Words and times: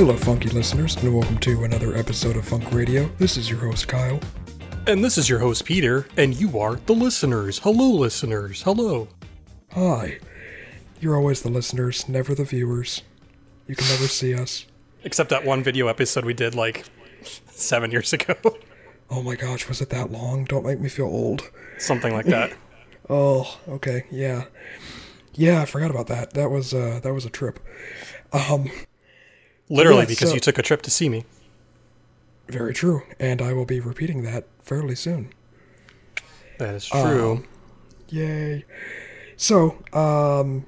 Hello, 0.00 0.16
funky 0.16 0.48
listeners, 0.48 0.96
and 0.96 1.14
welcome 1.14 1.36
to 1.40 1.64
another 1.64 1.94
episode 1.94 2.34
of 2.34 2.48
Funk 2.48 2.72
Radio. 2.72 3.10
This 3.18 3.36
is 3.36 3.50
your 3.50 3.58
host, 3.60 3.86
Kyle. 3.86 4.18
And 4.86 5.04
this 5.04 5.18
is 5.18 5.28
your 5.28 5.40
host, 5.40 5.66
Peter, 5.66 6.06
and 6.16 6.34
you 6.34 6.58
are 6.58 6.76
the 6.76 6.94
listeners. 6.94 7.58
Hello, 7.58 7.90
listeners. 7.90 8.62
Hello. 8.62 9.08
Hi. 9.72 10.18
You're 11.02 11.16
always 11.16 11.42
the 11.42 11.50
listeners, 11.50 12.08
never 12.08 12.34
the 12.34 12.44
viewers. 12.44 13.02
You 13.66 13.76
can 13.76 13.88
never 13.88 14.08
see 14.08 14.32
us. 14.32 14.64
Except 15.04 15.28
that 15.28 15.44
one 15.44 15.62
video 15.62 15.88
episode 15.88 16.24
we 16.24 16.32
did 16.32 16.54
like 16.54 16.86
seven 17.50 17.90
years 17.90 18.14
ago. 18.14 18.36
Oh 19.10 19.22
my 19.22 19.34
gosh, 19.36 19.68
was 19.68 19.82
it 19.82 19.90
that 19.90 20.10
long? 20.10 20.44
Don't 20.44 20.64
make 20.64 20.80
me 20.80 20.88
feel 20.88 21.08
old. 21.08 21.50
Something 21.76 22.14
like 22.14 22.24
that. 22.26 22.54
Oh, 23.10 23.58
okay, 23.68 24.04
yeah. 24.10 24.44
Yeah, 25.34 25.60
I 25.60 25.64
forgot 25.66 25.90
about 25.90 26.06
that. 26.06 26.32
That 26.34 26.48
was 26.50 26.72
uh 26.72 27.00
that 27.02 27.12
was 27.12 27.26
a 27.26 27.30
trip. 27.30 27.58
Um 28.32 28.70
Literally, 29.70 30.00
Yeah, 30.00 30.06
because 30.06 30.28
so- 30.30 30.34
you 30.34 30.40
took 30.40 30.58
a 30.58 30.62
trip 30.62 30.82
to 30.82 30.90
see 30.90 31.08
me. 31.08 31.24
very 32.48 32.74
true, 32.74 33.02
and 33.20 33.40
I 33.40 33.52
will 33.52 33.64
be 33.64 33.78
repeating 33.80 34.22
that 34.24 34.44
fairly 34.60 34.96
soon. 34.96 35.32
That 36.58 36.74
is 36.74 36.84
true. 36.86 37.30
Um, 37.32 37.44
Yay. 38.08 38.64
So, 39.36 39.78
um, 39.92 40.66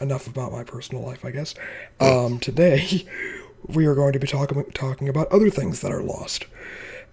enough 0.00 0.26
about 0.26 0.50
my 0.50 0.64
personal 0.64 1.02
life, 1.04 1.22
I 1.24 1.30
guess. 1.30 1.54
Um, 2.00 2.38
today, 2.38 3.06
we 3.66 3.84
are 3.86 3.94
going 3.94 4.14
to 4.14 4.18
be 4.18 4.26
talking 4.26 4.64
talking 4.72 5.08
about 5.10 5.28
other 5.30 5.50
things 5.50 5.80
that 5.82 5.92
are 5.92 6.02
lost, 6.02 6.46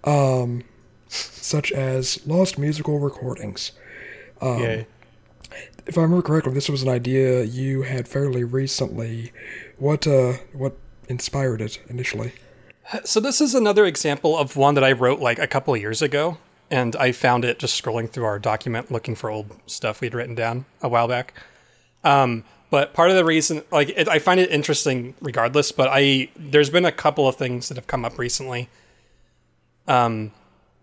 um, 0.04 0.64
such 1.08 1.70
as 1.72 2.26
lost 2.26 2.58
musical 2.58 2.98
recordings. 2.98 3.72
um, 4.40 4.60
Yay. 4.62 4.86
If 5.86 5.96
I 5.98 6.02
remember 6.02 6.22
correctly, 6.22 6.52
this 6.54 6.68
was 6.70 6.82
an 6.82 6.88
idea 6.88 7.42
you 7.44 7.82
had 7.82 8.08
fairly 8.08 8.42
recently. 8.44 9.32
What 9.78 10.06
uh, 10.06 10.34
what 10.54 10.76
inspired 11.08 11.60
it 11.60 11.80
initially? 11.88 12.32
So 13.04 13.20
this 13.20 13.40
is 13.40 13.54
another 13.54 13.84
example 13.84 14.36
of 14.36 14.56
one 14.56 14.74
that 14.74 14.84
I 14.84 14.92
wrote 14.92 15.20
like 15.20 15.38
a 15.38 15.46
couple 15.46 15.74
of 15.74 15.80
years 15.80 16.00
ago, 16.00 16.38
and 16.70 16.96
I 16.96 17.12
found 17.12 17.44
it 17.44 17.58
just 17.58 17.82
scrolling 17.82 18.08
through 18.08 18.24
our 18.24 18.38
document 18.38 18.90
looking 18.90 19.14
for 19.14 19.30
old 19.30 19.54
stuff 19.66 20.00
we'd 20.00 20.14
written 20.14 20.34
down 20.34 20.64
a 20.80 20.88
while 20.88 21.08
back. 21.08 21.34
Um, 22.04 22.44
but 22.70 22.94
part 22.94 23.10
of 23.10 23.16
the 23.16 23.24
reason, 23.24 23.62
like, 23.70 23.90
it, 23.90 24.08
I 24.08 24.18
find 24.18 24.38
it 24.38 24.50
interesting 24.50 25.14
regardless. 25.20 25.72
But 25.72 25.88
I 25.90 26.30
there's 26.36 26.70
been 26.70 26.84
a 26.84 26.92
couple 26.92 27.26
of 27.26 27.36
things 27.36 27.68
that 27.68 27.76
have 27.76 27.86
come 27.86 28.04
up 28.04 28.18
recently, 28.18 28.68
um, 29.86 30.32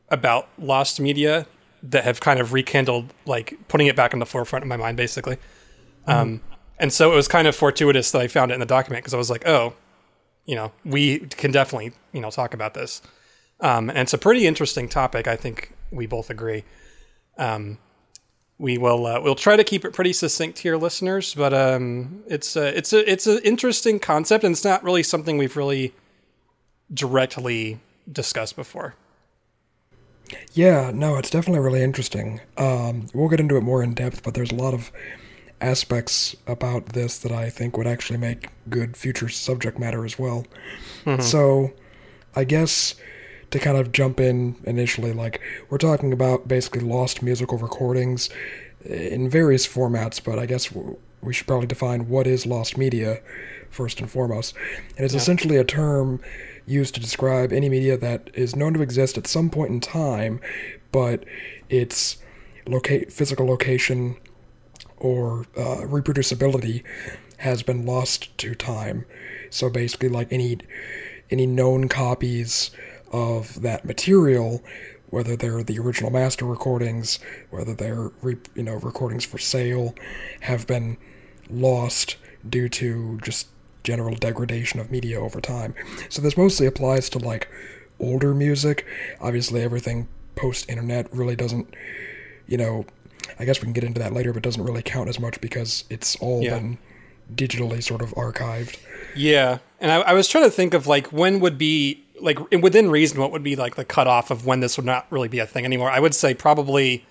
about 0.10 0.48
lost 0.60 1.00
media 1.00 1.48
that 1.84 2.04
have 2.04 2.20
kind 2.20 2.40
of 2.40 2.54
rekindled, 2.54 3.14
like, 3.26 3.56
putting 3.68 3.88
it 3.88 3.96
back 3.96 4.14
in 4.14 4.20
the 4.20 4.26
forefront 4.26 4.64
of 4.64 4.70
my 4.70 4.78
mind, 4.78 4.98
basically. 4.98 5.38
Um, 6.08 6.42
and 6.80 6.92
so 6.92 7.12
it 7.12 7.16
was 7.16 7.28
kind 7.28 7.48
of 7.48 7.56
fortuitous 7.56 8.12
that 8.12 8.22
I 8.22 8.28
found 8.28 8.52
it 8.52 8.56
in 8.56 8.60
the 8.60 8.66
document 8.66 9.04
because 9.04 9.14
I 9.14 9.18
was 9.18 9.30
like, 9.30 9.48
oh, 9.48 9.74
you 10.46 10.56
know, 10.56 10.72
we 10.84 11.20
can 11.20 11.52
definitely, 11.52 11.94
you 12.12 12.22
know, 12.22 12.30
talk 12.30 12.54
about 12.54 12.74
this. 12.74 13.02
Um, 13.60 13.90
and 13.90 14.00
it's 14.00 14.14
a 14.14 14.18
pretty 14.18 14.46
interesting 14.46 14.90
topic. 14.90 15.28
I 15.28 15.36
think 15.36 15.74
we 15.92 16.06
both 16.06 16.30
agree. 16.30 16.64
Um, 17.38 17.78
we 18.58 18.78
will 18.78 19.06
uh, 19.06 19.20
we'll 19.22 19.36
try 19.36 19.56
to 19.56 19.64
keep 19.64 19.84
it 19.84 19.92
pretty 19.94 20.14
succinct 20.14 20.60
here, 20.60 20.78
listeners. 20.78 21.34
But 21.34 21.54
um, 21.54 22.24
it's 22.28 22.56
a, 22.56 22.78
it's 22.78 22.94
a 22.94 23.10
it's 23.10 23.28
an 23.28 23.40
interesting 23.44 24.00
concept, 24.00 24.44
and 24.44 24.54
it's 24.54 24.64
not 24.64 24.84
really 24.84 25.04
something 25.04 25.38
we've 25.38 25.58
really 25.58 25.94
directly 26.94 27.80
discussed 28.10 28.56
before. 28.56 28.96
Yeah, 30.54 30.92
no, 30.94 31.18
it's 31.18 31.30
definitely 31.30 31.60
really 31.60 31.84
interesting. 31.84 32.42
Um, 32.58 33.08
we'll 33.14 33.30
get 33.30 33.40
into 33.40 33.58
it 33.58 33.62
more 33.62 33.84
in 33.84 33.94
depth, 33.94 34.24
but 34.24 34.34
there's 34.34 34.52
a 34.52 34.56
lot 34.56 34.74
of 34.74 34.92
aspects 35.62 36.36
about 36.48 36.88
this 36.88 37.18
that 37.20 37.32
I 37.32 37.50
think 37.50 37.78
would 37.78 37.88
actually 37.88 38.18
make 38.18 38.50
good 38.70 38.98
future 38.98 39.30
subject 39.30 39.80
matter 39.80 40.06
as 40.06 40.20
well. 40.20 40.46
Mm-hmm. 41.06 41.22
So, 41.22 41.74
I 42.36 42.44
guess 42.44 42.96
to 43.52 43.60
kind 43.60 43.78
of 43.78 43.92
jump 43.92 44.20
in 44.20 44.56
initially, 44.66 45.14
like, 45.14 45.40
we're 45.70 45.78
talking 45.78 46.12
about 46.12 46.48
basically 46.48 46.82
lost 46.82 47.22
musical 47.22 47.58
recordings 47.58 48.30
in 48.84 49.30
various 49.30 49.68
formats, 49.68 50.24
but 50.24 50.38
I 50.38 50.46
guess 50.46 50.72
we 51.22 51.34
should 51.34 51.48
probably 51.48 51.68
define 51.68 52.10
what 52.10 52.28
is 52.28 52.46
lost 52.46 52.78
media 52.78 53.22
first 53.70 54.00
and 54.00 54.10
foremost. 54.10 54.56
And 54.98 55.06
it's 55.06 55.14
essentially 55.14 55.58
a 55.58 55.64
term 55.64 56.22
used 56.66 56.96
to 56.96 57.00
describe 57.00 57.52
any 57.54 57.70
media 57.70 57.98
that 57.98 58.30
is 58.34 58.56
known 58.56 58.74
to 58.74 58.82
exist 58.82 59.18
at 59.18 59.28
some 59.28 59.50
point 59.50 59.72
in 59.72 59.80
time, 59.80 60.40
but 60.92 61.24
its 61.70 62.18
locate 62.68 63.12
physical 63.14 63.46
location 63.46 64.18
or 64.98 65.46
uh, 65.58 65.82
reproducibility 65.86 66.84
has 67.38 67.64
been 67.64 67.86
lost 67.86 68.36
to 68.38 68.56
time. 68.56 69.06
So 69.50 69.70
basically, 69.70 70.10
like 70.10 70.32
any 70.32 70.60
any 71.30 71.46
known 71.46 71.90
copies 71.90 72.72
of 73.12 73.62
that 73.62 73.86
material, 73.86 74.64
whether 75.10 75.36
they're 75.36 75.64
the 75.64 75.80
original 75.80 76.12
master 76.12 76.46
recordings, 76.46 77.20
whether 77.50 77.74
they're 77.74 78.12
re- 78.22 78.38
you 78.56 78.64
know 78.64 78.76
recordings 78.76 79.26
for 79.26 79.38
sale, 79.38 79.96
have 80.42 80.68
been 80.68 80.98
lost 81.50 82.18
due 82.48 82.70
to 82.70 83.20
just 83.24 83.48
general 83.84 84.16
degradation 84.16 84.80
of 84.80 84.92
media 84.92 85.20
over 85.20 85.40
time. 85.40 85.74
So 86.10 86.22
this 86.22 86.38
mostly 86.38 86.66
applies 86.66 87.10
to 87.10 87.20
like 87.20 87.48
older 88.00 88.34
music. 88.34 88.86
Obviously, 89.22 89.62
everything 89.62 90.08
post 90.36 90.70
internet 90.70 91.14
really 91.14 91.36
doesn't, 91.36 91.74
you 92.48 92.58
know, 92.58 92.86
I 93.40 93.46
guess 93.46 93.60
we 93.60 93.66
can 93.66 93.74
get 93.74 93.84
into 93.84 94.00
that 94.00 94.14
later, 94.14 94.34
but 94.34 94.44
doesn't 94.44 94.64
really 94.64 94.82
count 94.84 95.10
as 95.10 95.20
much 95.20 95.40
because 95.42 95.84
it's 95.90 96.16
all 96.18 96.44
Yeah. 96.44 96.56
been 96.60 96.78
digitally 97.34 97.82
sort 97.84 98.02
of 98.02 98.12
archived. 98.16 98.78
Yeah, 99.16 99.60
and 99.80 99.92
I, 99.92 100.02
I 100.02 100.14
was 100.14 100.28
trying 100.28 100.44
to 100.46 100.52
think 100.52 100.74
of 100.74 100.88
like 100.88 101.08
when 101.08 101.40
would 101.40 101.58
be 101.58 102.04
like 102.22 102.40
within 102.52 102.90
reason 102.90 103.20
what 103.20 103.32
would 103.32 103.44
be 103.44 103.56
like 103.56 103.76
the 103.76 103.84
cutoff 103.86 104.32
of 104.32 104.46
when 104.46 104.60
this 104.62 104.78
would 104.78 104.86
not 104.86 105.06
really 105.10 105.28
be 105.28 105.40
a 105.40 105.46
thing 105.48 105.66
anymore. 105.66 105.90
I 105.92 106.00
would 106.00 106.14
say 106.16 106.34
probably 106.34 107.06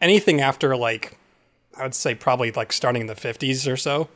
anything 0.00 0.40
after 0.40 0.76
like 0.76 1.18
I 1.76 1.84
would 1.84 1.94
say 1.94 2.14
probably 2.14 2.50
like 2.52 2.72
starting 2.72 3.02
in 3.02 3.06
the 3.06 3.14
fifties 3.14 3.66
or 3.68 3.76
so, 3.76 4.08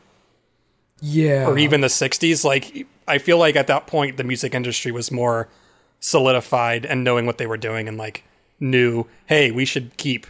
Yeah. 1.01 1.47
or 1.47 1.57
even 1.59 1.81
the 1.81 1.89
sixties. 1.89 2.45
Like 2.45 2.87
I 3.09 3.19
feel 3.19 3.39
like 3.39 3.57
at 3.57 3.67
that 3.69 3.87
point 3.87 4.17
the 4.17 4.25
music 4.25 4.55
industry 4.55 4.93
was 4.93 5.11
more 5.11 5.49
solidified 6.01 6.85
and 6.85 7.03
knowing 7.05 7.25
what 7.27 7.39
they 7.39 7.47
were 7.47 7.57
doing 7.57 7.89
and 7.89 7.97
like 7.97 8.25
knew, 8.61 9.07
hey, 9.27 9.51
we 9.51 9.65
should 9.65 9.97
keep 9.97 10.27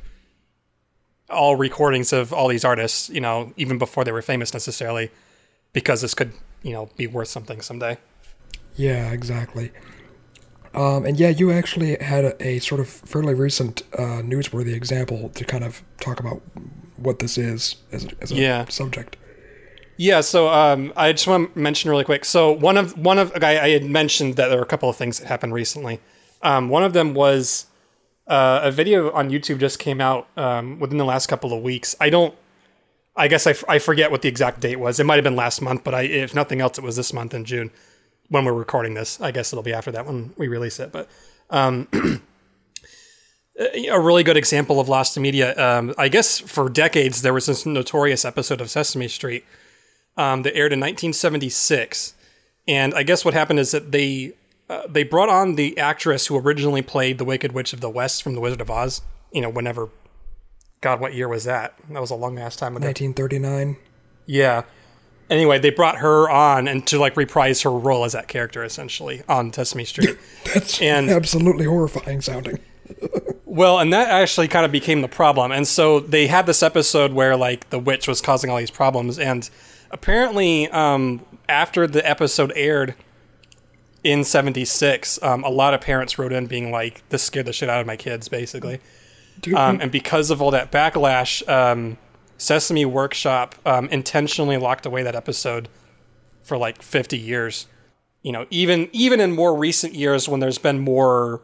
all 1.31 1.57
recordings 1.57 2.13
of 2.13 2.33
all 2.33 2.49
these 2.49 2.65
artists, 2.65 3.09
you 3.11 3.21
know, 3.21 3.53
even 3.57 3.79
before 3.79 4.05
they 4.05 4.13
were 4.13 4.23
famous 4.23 4.53
necessarily, 4.53 5.11
because 5.73 6.01
this 6.01 6.15
could, 6.15 6.33
you 6.63 6.73
know, 6.73 6.89
be 6.97 7.07
worth 7.07 7.29
something 7.29 7.61
someday. 7.61 7.99
Yeah, 8.77 9.11
exactly. 9.13 9.71
Um, 10.75 11.07
and 11.07 11.19
yeah, 11.19 11.31
you 11.31 11.51
actually 11.51 11.97
had 11.97 12.25
a, 12.25 12.47
a 12.47 12.59
sort 12.59 12.81
of 12.81 12.89
fairly 12.89 13.35
recent 13.35 13.83
uh, 13.95 14.21
newsworthy 14.23 14.75
example 14.75 15.31
to 15.31 15.45
kind 15.45 15.65
of 15.65 15.83
talk 16.01 16.21
about 16.21 16.43
what 16.97 17.19
this 17.19 17.39
is 17.39 17.77
as 17.93 18.05
a, 18.05 18.11
as 18.21 18.31
a 18.33 18.35
Yeah. 18.35 18.67
subject. 18.69 19.17
Yeah, 19.99 20.21
so 20.21 20.49
um, 20.51 20.93
I 20.95 21.13
just 21.13 21.27
want 21.27 21.55
to 21.55 21.59
mention 21.59 21.91
really 21.91 22.05
quick. 22.05 22.27
So 22.27 22.53
one 22.53 22.77
of 22.77 22.99
one 22.99 23.19
of 23.19 23.33
I, 23.43 23.59
I 23.59 23.69
had 23.71 23.85
mentioned 23.85 24.37
that 24.37 24.49
there 24.49 24.59
were 24.59 24.63
a 24.63 24.67
couple 24.67 24.91
of 24.91 24.97
things 24.97 25.19
that 25.19 25.27
happened 25.27 25.55
recently. 25.55 26.01
Um, 26.43 26.69
one 26.69 26.83
of 26.85 26.93
them 26.93 27.15
was 27.15 27.65
uh, 28.27 28.61
a 28.65 28.71
video 28.71 29.13
on 29.13 29.31
YouTube 29.31 29.59
just 29.59 29.79
came 29.79 30.01
out 30.01 30.29
um, 30.37 30.79
within 30.81 30.99
the 30.99 31.05
last 31.05 31.27
couple 31.27 31.53
of 31.53 31.63
weeks. 31.63 31.95
I 32.01 32.11
don't. 32.11 32.35
I 33.19 33.29
guess 33.29 33.47
I, 33.47 33.53
f- 33.53 33.65
I 33.67 33.79
forget 33.79 34.11
what 34.11 34.21
the 34.21 34.29
exact 34.29 34.61
date 34.61 34.77
was. 34.77 35.01
It 35.01 35.05
might 35.05 35.15
have 35.15 35.25
been 35.25 35.37
last 35.37 35.63
month, 35.63 35.85
but 35.85 35.95
I, 35.95 36.03
if 36.03 36.35
nothing 36.35 36.61
else, 36.61 36.77
it 36.77 36.85
was 36.85 36.97
this 36.97 37.15
month 37.15 37.33
in 37.33 37.47
June 37.47 37.71
when 38.29 38.45
we're 38.45 38.53
recording 38.53 38.93
this. 38.93 39.19
I 39.23 39.31
guess 39.31 39.55
it'll 39.55 39.63
be 39.63 39.73
after 39.73 39.91
that 39.93 40.05
when 40.05 40.35
we 40.37 40.49
release 40.49 40.79
it. 40.81 40.93
But 40.93 41.09
um, 41.49 41.89
a 43.59 43.99
really 44.01 44.23
good 44.23 44.37
example 44.37 44.81
of 44.81 44.89
lost 44.89 45.19
media. 45.19 45.57
Um, 45.57 45.95
I 45.97 46.09
guess 46.09 46.39
for 46.39 46.69
decades 46.69 47.23
there 47.23 47.33
was 47.33 47.47
this 47.47 47.65
notorious 47.65 48.25
episode 48.25 48.61
of 48.61 48.69
Sesame 48.69 49.09
Street 49.09 49.45
um, 50.17 50.43
that 50.43 50.55
aired 50.55 50.73
in 50.73 50.81
1976, 50.81 52.15
and 52.69 52.95
I 52.95 53.03
guess 53.03 53.25
what 53.25 53.35
happened 53.35 53.61
is 53.61 53.71
that 53.71 53.93
they 53.93 54.33
uh, 54.69 54.83
they 54.89 55.03
brought 55.05 55.29
on 55.29 55.55
the 55.55 55.77
actress 55.79 56.27
who 56.27 56.37
originally 56.39 56.83
played 56.83 57.19
the 57.19 57.25
Wicked 57.25 57.53
Witch 57.53 57.73
of 57.73 57.81
the 57.81 57.91
West 57.91 58.23
from 58.23 58.35
The 58.35 58.41
Wizard 58.41 58.61
of 58.61 58.71
Oz. 58.71 59.03
You 59.33 59.41
know, 59.43 59.51
whenever, 59.51 59.91
God, 60.81 61.01
what 61.01 61.15
year 61.15 61.29
was 61.29 61.45
that? 61.45 61.75
That 61.91 62.01
was 62.01 62.11
a 62.11 62.15
long 62.17 62.39
ass 62.39 62.57
time 62.57 62.77
ago. 62.77 62.87
1939. 62.87 63.77
Yeah. 64.27 64.63
Anyway, 65.29 65.59
they 65.59 65.71
brought 65.71 65.97
her 65.99 66.29
on 66.31 66.69
and 66.69 66.87
to 66.87 66.99
like 66.99 67.17
reprise 67.17 67.63
her 67.63 67.71
role 67.71 68.05
as 68.05 68.13
that 68.13 68.29
character 68.29 68.63
essentially 68.65 69.23
on 69.29 69.53
Sesame 69.53 69.85
Street. 69.85 70.17
That's 70.55 70.81
And- 70.81 71.11
absolutely 71.11 71.65
horrifying 71.67 72.21
sounding. 72.21 72.59
Well, 73.49 73.79
and 73.79 73.91
that 73.95 74.09
actually 74.11 74.49
kind 74.49 74.67
of 74.67 74.71
became 74.73 75.01
the 75.01 75.09
problem. 75.09 75.51
And 75.51 75.67
so 75.67 75.99
they 76.01 76.27
had 76.27 76.45
this 76.45 76.63
episode 76.63 77.15
where 77.15 77.37
like 77.39 77.71
the 77.71 77.79
witch 77.79 78.07
was 78.07 78.21
causing 78.21 78.51
all 78.51 78.59
these 78.59 78.71
problems, 78.71 79.19
and 79.19 79.49
apparently, 79.91 80.69
um, 80.69 81.25
after 81.49 81.87
the 81.87 82.07
episode 82.07 82.53
aired 82.55 82.95
in 84.07 84.25
'76, 84.25 85.21
um, 85.23 85.43
a 85.45 85.49
lot 85.51 85.75
of 85.75 85.81
parents 85.81 86.19
wrote 86.19 86.33
in 86.33 86.47
being 86.47 86.71
like, 86.71 87.03
"This 87.09 87.23
scared 87.25 87.47
the 87.47 87.53
shit 87.53 87.69
out 87.69 87.81
of 87.81 87.87
my 87.87 87.97
kids," 87.97 88.29
basically. 88.29 88.81
Um, 89.55 89.81
and 89.83 89.91
because 89.93 90.31
of 90.31 90.41
all 90.41 90.51
that 90.53 90.73
backlash, 90.73 91.47
um, 91.49 91.99
Sesame 92.39 92.85
Workshop 92.87 93.55
um, 93.67 93.89
intentionally 93.89 94.57
locked 94.57 94.87
away 94.87 95.03
that 95.03 95.15
episode 95.15 95.69
for 96.43 96.57
like 96.57 96.81
50 96.83 97.19
years. 97.19 97.67
you 98.23 98.33
know, 98.33 98.47
even 98.51 98.89
even 98.93 99.21
in 99.21 99.33
more 99.33 99.55
recent 99.55 99.95
years 99.95 100.29
when 100.29 100.41
there's 100.41 100.59
been 100.59 100.81
more 100.81 101.41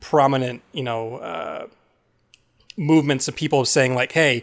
prominent, 0.00 0.62
you 0.72 0.82
know, 0.82 1.16
uh, 1.18 1.66
movements 2.76 3.28
of 3.28 3.36
people 3.36 3.64
saying 3.64 3.94
like, 3.94 4.10
"Hey, 4.12 4.42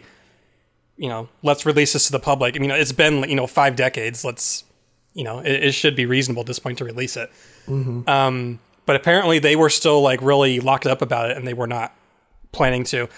you 0.96 1.08
know, 1.08 1.28
let's 1.42 1.66
release 1.66 1.92
this 1.92 2.06
to 2.06 2.12
the 2.12 2.18
public." 2.18 2.56
I 2.56 2.60
mean, 2.60 2.70
it's 2.70 2.92
been 2.92 3.28
you 3.28 3.36
know 3.36 3.46
five 3.46 3.76
decades. 3.76 4.24
Let's, 4.24 4.64
you 5.14 5.24
know, 5.24 5.40
it, 5.40 5.64
it 5.64 5.72
should 5.72 5.96
be 5.96 6.06
reasonable 6.06 6.40
at 6.40 6.46
this 6.46 6.58
point 6.58 6.78
to 6.78 6.84
release 6.84 7.16
it. 7.16 7.30
Um, 8.08 8.58
but 8.86 8.96
apparently, 8.96 9.38
they 9.38 9.56
were 9.56 9.70
still 9.70 10.00
like 10.00 10.20
really 10.22 10.60
locked 10.60 10.86
up 10.86 11.02
about 11.02 11.30
it, 11.30 11.36
and 11.36 11.46
they 11.46 11.54
were 11.54 11.66
not 11.66 11.94
planning 12.52 12.84
to. 12.84 13.08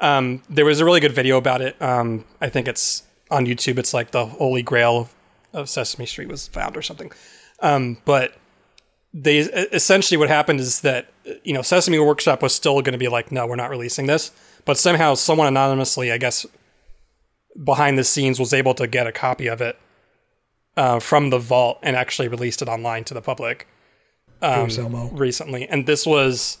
Um, 0.00 0.42
there 0.48 0.64
was 0.64 0.80
a 0.80 0.84
really 0.84 1.00
good 1.00 1.12
video 1.12 1.36
about 1.36 1.60
it. 1.60 1.80
Um, 1.80 2.24
I 2.40 2.48
think 2.48 2.66
it's 2.66 3.04
on 3.30 3.46
YouTube. 3.46 3.78
It's 3.78 3.94
like 3.94 4.10
the 4.10 4.26
Holy 4.26 4.62
Grail 4.62 4.98
of, 4.98 5.14
of 5.52 5.68
Sesame 5.68 6.06
Street 6.06 6.28
was 6.28 6.48
found 6.48 6.76
or 6.76 6.82
something. 6.82 7.12
Um, 7.60 7.98
but 8.04 8.34
they 9.14 9.38
essentially 9.38 10.16
what 10.16 10.28
happened 10.28 10.58
is 10.58 10.80
that 10.80 11.08
you 11.44 11.52
know 11.52 11.62
Sesame 11.62 11.98
Workshop 11.98 12.42
was 12.42 12.54
still 12.54 12.80
going 12.82 12.92
to 12.92 12.98
be 12.98 13.08
like, 13.08 13.30
no, 13.30 13.46
we're 13.46 13.56
not 13.56 13.70
releasing 13.70 14.06
this. 14.06 14.32
But 14.64 14.78
somehow, 14.78 15.14
someone 15.14 15.48
anonymously, 15.48 16.12
I 16.12 16.18
guess, 16.18 16.46
behind 17.62 17.98
the 17.98 18.04
scenes, 18.04 18.38
was 18.38 18.54
able 18.54 18.74
to 18.74 18.86
get 18.86 19.06
a 19.06 19.12
copy 19.12 19.48
of 19.48 19.60
it 19.60 19.76
uh, 20.76 20.98
from 20.98 21.30
the 21.30 21.38
vault 21.38 21.78
and 21.82 21.96
actually 21.96 22.28
released 22.28 22.62
it 22.62 22.68
online 22.68 23.04
to 23.04 23.14
the 23.14 23.22
public 23.22 23.66
um, 24.40 24.68
recently. 25.12 25.68
And 25.68 25.86
this 25.86 26.06
was 26.06 26.58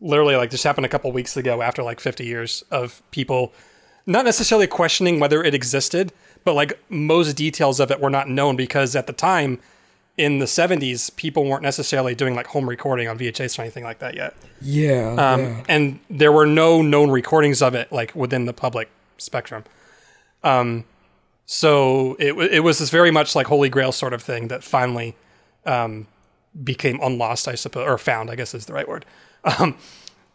literally 0.00 0.36
like 0.36 0.50
this 0.50 0.62
happened 0.62 0.86
a 0.86 0.88
couple 0.88 1.12
weeks 1.12 1.36
ago 1.36 1.62
after 1.62 1.82
like 1.82 2.00
50 2.00 2.24
years 2.24 2.64
of 2.70 3.02
people 3.10 3.52
not 4.06 4.24
necessarily 4.24 4.66
questioning 4.66 5.20
whether 5.20 5.44
it 5.44 5.54
existed, 5.54 6.12
but 6.44 6.54
like 6.54 6.78
most 6.88 7.34
details 7.34 7.80
of 7.80 7.90
it 7.90 8.00
were 8.00 8.10
not 8.10 8.28
known 8.28 8.56
because 8.56 8.96
at 8.96 9.06
the 9.06 9.12
time 9.12 9.60
in 10.16 10.38
the 10.38 10.46
70s, 10.46 11.14
people 11.16 11.44
weren't 11.44 11.62
necessarily 11.62 12.14
doing 12.14 12.34
like 12.34 12.46
home 12.48 12.68
recording 12.68 13.08
on 13.08 13.18
VHS 13.18 13.58
or 13.58 13.62
anything 13.62 13.84
like 13.84 13.98
that 14.00 14.14
yet. 14.14 14.34
Yeah, 14.60 15.10
Um, 15.10 15.40
yeah. 15.40 15.64
And 15.68 16.00
there 16.08 16.32
were 16.32 16.46
no 16.46 16.82
known 16.82 17.10
recordings 17.10 17.62
of 17.62 17.74
it 17.74 17.92
like 17.92 18.14
within 18.14 18.46
the 18.46 18.52
public 18.52 18.90
spectrum. 19.18 19.64
Um, 20.42 20.84
so 21.52 22.14
it, 22.20 22.32
it 22.34 22.60
was 22.60 22.78
this 22.78 22.90
very 22.90 23.10
much 23.10 23.34
like 23.34 23.48
Holy 23.48 23.68
Grail 23.68 23.90
sort 23.90 24.12
of 24.12 24.22
thing 24.22 24.46
that 24.48 24.62
finally 24.62 25.16
um, 25.66 26.06
became 26.62 27.00
unlost, 27.02 27.48
I 27.48 27.56
suppose, 27.56 27.88
or 27.88 27.98
found, 27.98 28.30
I 28.30 28.36
guess 28.36 28.54
is 28.54 28.66
the 28.66 28.72
right 28.72 28.88
word. 28.88 29.04
Um, 29.58 29.76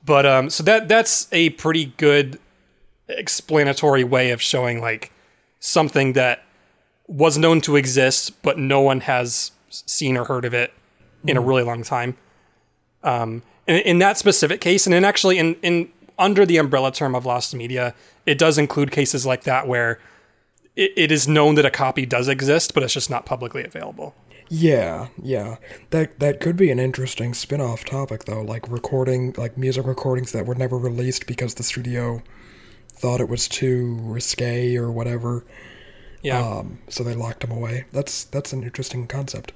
but 0.03 0.25
um, 0.25 0.49
so 0.49 0.63
that 0.63 0.87
that's 0.87 1.27
a 1.31 1.51
pretty 1.51 1.93
good 1.97 2.39
explanatory 3.07 4.03
way 4.03 4.31
of 4.31 4.41
showing 4.41 4.81
like 4.81 5.13
something 5.59 6.13
that 6.13 6.43
was 7.07 7.37
known 7.37 7.61
to 7.61 7.75
exist, 7.75 8.41
but 8.41 8.57
no 8.57 8.81
one 8.81 9.01
has 9.01 9.51
seen 9.69 10.17
or 10.17 10.25
heard 10.25 10.43
of 10.43 10.55
it 10.55 10.73
in 11.25 11.37
a 11.37 11.41
really 11.41 11.61
long 11.61 11.83
time. 11.83 12.17
Um, 13.03 13.43
in, 13.67 13.75
in 13.77 13.99
that 13.99 14.17
specific 14.17 14.59
case, 14.59 14.87
and 14.87 14.93
then 14.93 15.05
actually 15.05 15.37
in, 15.37 15.53
in 15.61 15.89
under 16.17 16.47
the 16.47 16.57
umbrella 16.57 16.91
term 16.91 17.13
of 17.15 17.25
lost 17.25 17.53
media, 17.53 17.93
it 18.25 18.37
does 18.37 18.57
include 18.57 18.91
cases 18.91 19.23
like 19.23 19.43
that 19.43 19.67
where 19.67 19.99
it, 20.75 20.93
it 20.95 21.11
is 21.11 21.27
known 21.27 21.55
that 21.55 21.65
a 21.65 21.71
copy 21.71 22.05
does 22.05 22.27
exist, 22.27 22.73
but 22.73 22.83
it's 22.83 22.93
just 22.93 23.09
not 23.09 23.25
publicly 23.25 23.63
available. 23.63 24.15
Yeah, 24.49 25.07
yeah. 25.21 25.57
That 25.89 26.19
that 26.19 26.39
could 26.39 26.55
be 26.55 26.69
an 26.69 26.79
interesting 26.79 27.33
spin-off 27.33 27.83
topic 27.83 28.25
though, 28.25 28.41
like 28.41 28.69
recording 28.69 29.33
like 29.37 29.57
music 29.57 29.85
recordings 29.85 30.31
that 30.33 30.45
were 30.45 30.55
never 30.55 30.77
released 30.77 31.25
because 31.25 31.55
the 31.55 31.63
studio 31.63 32.21
thought 32.89 33.21
it 33.21 33.29
was 33.29 33.47
too 33.47 33.97
risque 34.01 34.75
or 34.75 34.91
whatever. 34.91 35.45
Yeah. 36.21 36.39
Um, 36.39 36.79
so 36.89 37.03
they 37.03 37.15
locked 37.15 37.43
him 37.43 37.51
away. 37.51 37.85
That's 37.91 38.25
that's 38.25 38.53
an 38.53 38.63
interesting 38.63 39.07
concept. 39.07 39.51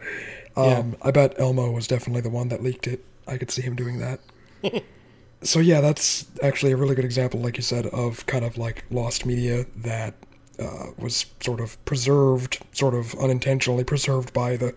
Yeah. 0.58 0.80
Um, 0.80 0.96
I 1.02 1.12
bet 1.12 1.40
Elmo 1.40 1.72
was 1.72 1.88
definitely 1.88 2.22
the 2.22 2.30
one 2.30 2.50
that 2.50 2.64
leaked 2.64 2.88
it. 2.88 3.06
I 3.28 3.38
could 3.38 3.52
see 3.52 3.62
him 3.62 3.76
doing 3.76 4.00
that. 4.00 4.20
so 5.42 5.60
yeah, 5.60 5.82
that's 5.82 6.26
actually 6.42 6.72
a 6.72 6.78
really 6.78 6.96
good 6.96 7.06
example, 7.06 7.40
like 7.40 7.58
you 7.58 7.64
said, 7.64 7.86
of 7.88 8.26
kind 8.26 8.44
of 8.44 8.58
like 8.58 8.86
lost 8.90 9.26
media 9.26 9.66
that 9.78 10.16
uh, 10.60 10.88
was 10.98 11.26
sort 11.40 11.60
of 11.60 11.84
preserved, 11.86 12.60
sort 12.72 12.94
of 12.94 13.16
unintentionally 13.16 13.84
preserved 13.84 14.34
by 14.34 14.58
the 14.58 14.74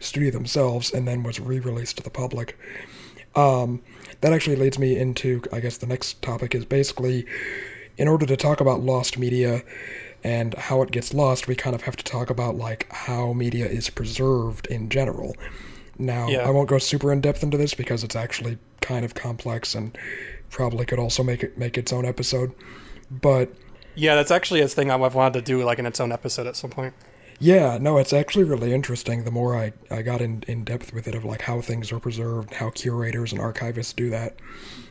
studio 0.00 0.30
themselves, 0.30 0.92
and 0.92 1.06
then 1.06 1.22
was 1.22 1.38
re-released 1.38 1.96
to 1.98 2.02
the 2.02 2.10
public. 2.10 2.58
Um, 3.34 3.82
that 4.20 4.32
actually 4.32 4.56
leads 4.56 4.78
me 4.78 4.98
into, 4.98 5.42
I 5.52 5.60
guess, 5.60 5.78
the 5.78 5.86
next 5.86 6.20
topic 6.20 6.54
is 6.54 6.64
basically, 6.64 7.26
in 7.96 8.08
order 8.08 8.26
to 8.26 8.36
talk 8.36 8.60
about 8.60 8.80
lost 8.80 9.18
media 9.18 9.62
and 10.22 10.54
how 10.54 10.82
it 10.82 10.90
gets 10.90 11.14
lost, 11.14 11.46
we 11.48 11.54
kind 11.54 11.74
of 11.74 11.82
have 11.82 11.96
to 11.96 12.04
talk 12.04 12.28
about 12.28 12.56
like 12.56 12.86
how 12.90 13.32
media 13.32 13.66
is 13.66 13.88
preserved 13.88 14.66
in 14.66 14.88
general. 14.90 15.34
Now, 15.98 16.28
Yeah. 16.28 16.46
I 16.46 16.50
won't 16.50 16.68
go 16.68 16.78
super 16.78 17.12
in 17.12 17.20
depth 17.20 17.42
into 17.42 17.56
this 17.56 17.74
because 17.74 18.04
it's 18.04 18.16
actually 18.16 18.58
kind 18.80 19.04
of 19.04 19.14
complex 19.14 19.74
and 19.74 19.96
probably 20.50 20.84
could 20.84 20.98
also 20.98 21.22
make 21.22 21.42
it 21.42 21.56
make 21.56 21.78
its 21.78 21.92
own 21.92 22.04
episode. 22.04 22.52
But 23.10 23.52
yeah, 24.00 24.14
that's 24.14 24.30
actually 24.30 24.60
a 24.60 24.68
thing 24.68 24.90
I've 24.90 25.14
wanted 25.14 25.38
to 25.38 25.42
do 25.44 25.62
like 25.62 25.78
in 25.78 25.84
its 25.84 26.00
own 26.00 26.10
episode 26.10 26.46
at 26.46 26.56
some 26.56 26.70
point. 26.70 26.94
Yeah, 27.38 27.78
no, 27.80 27.98
it's 27.98 28.12
actually 28.12 28.44
really 28.44 28.72
interesting. 28.72 29.24
The 29.24 29.30
more 29.30 29.54
I, 29.56 29.72
I 29.90 30.02
got 30.02 30.20
in, 30.20 30.42
in 30.46 30.64
depth 30.64 30.92
with 30.92 31.06
it 31.06 31.14
of 31.14 31.24
like 31.24 31.42
how 31.42 31.60
things 31.60 31.92
are 31.92 32.00
preserved, 32.00 32.54
how 32.54 32.70
curators 32.70 33.32
and 33.32 33.40
archivists 33.40 33.94
do 33.94 34.10
that. 34.10 34.36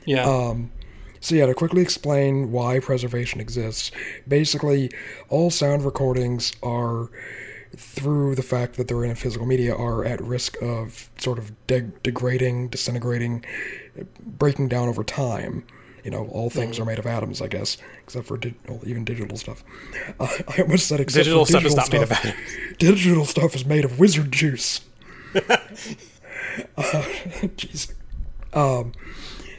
Yeah. 0.05 0.23
Um, 0.23 0.71
so 1.19 1.35
yeah, 1.35 1.47
to 1.47 1.53
quickly 1.53 1.81
explain 1.81 2.51
why 2.51 2.79
preservation 2.79 3.41
exists, 3.41 3.91
basically 4.27 4.91
all 5.27 5.49
sound 5.51 5.83
recordings 5.83 6.53
are 6.63 7.09
through 7.75 8.35
the 8.35 8.43
fact 8.43 8.77
that 8.77 8.87
they're 8.87 9.03
in 9.03 9.11
a 9.11 9.15
physical 9.15 9.45
media 9.45 9.75
are 9.75 10.05
at 10.05 10.21
risk 10.21 10.59
of 10.61 11.09
sort 11.17 11.37
of 11.37 11.51
de- 11.67 11.91
degrading, 12.03 12.69
disintegrating, 12.69 13.43
breaking 14.19 14.67
down 14.67 14.87
over 14.87 15.03
time. 15.03 15.65
You 16.03 16.11
know, 16.11 16.27
all 16.27 16.49
things 16.49 16.79
are 16.79 16.85
made 16.85 16.99
of 16.99 17.05
atoms, 17.05 17.41
I 17.41 17.47
guess, 17.47 17.77
except 18.03 18.25
for 18.27 18.37
di- 18.37 18.55
well, 18.67 18.79
even 18.85 19.05
digital 19.05 19.37
stuff. 19.37 19.63
Uh, 20.19 20.27
I 20.47 20.61
almost 20.61 20.87
said 20.87 20.99
except 20.99 21.25
Digital 21.25 21.45
for 21.45 21.51
stuff 21.51 21.63
is 21.65 21.75
digital 21.75 21.97
not 21.97 22.09
made 22.09 22.11
of 22.11 22.17
stuff. 22.17 22.35
Digital 22.79 23.25
stuff 23.25 23.55
is 23.55 23.65
made 23.65 23.85
of 23.85 23.99
wizard 23.99 24.31
juice. 24.31 24.81
uh, 25.35 25.61
jeez. 27.55 27.93
Um, 28.53 28.91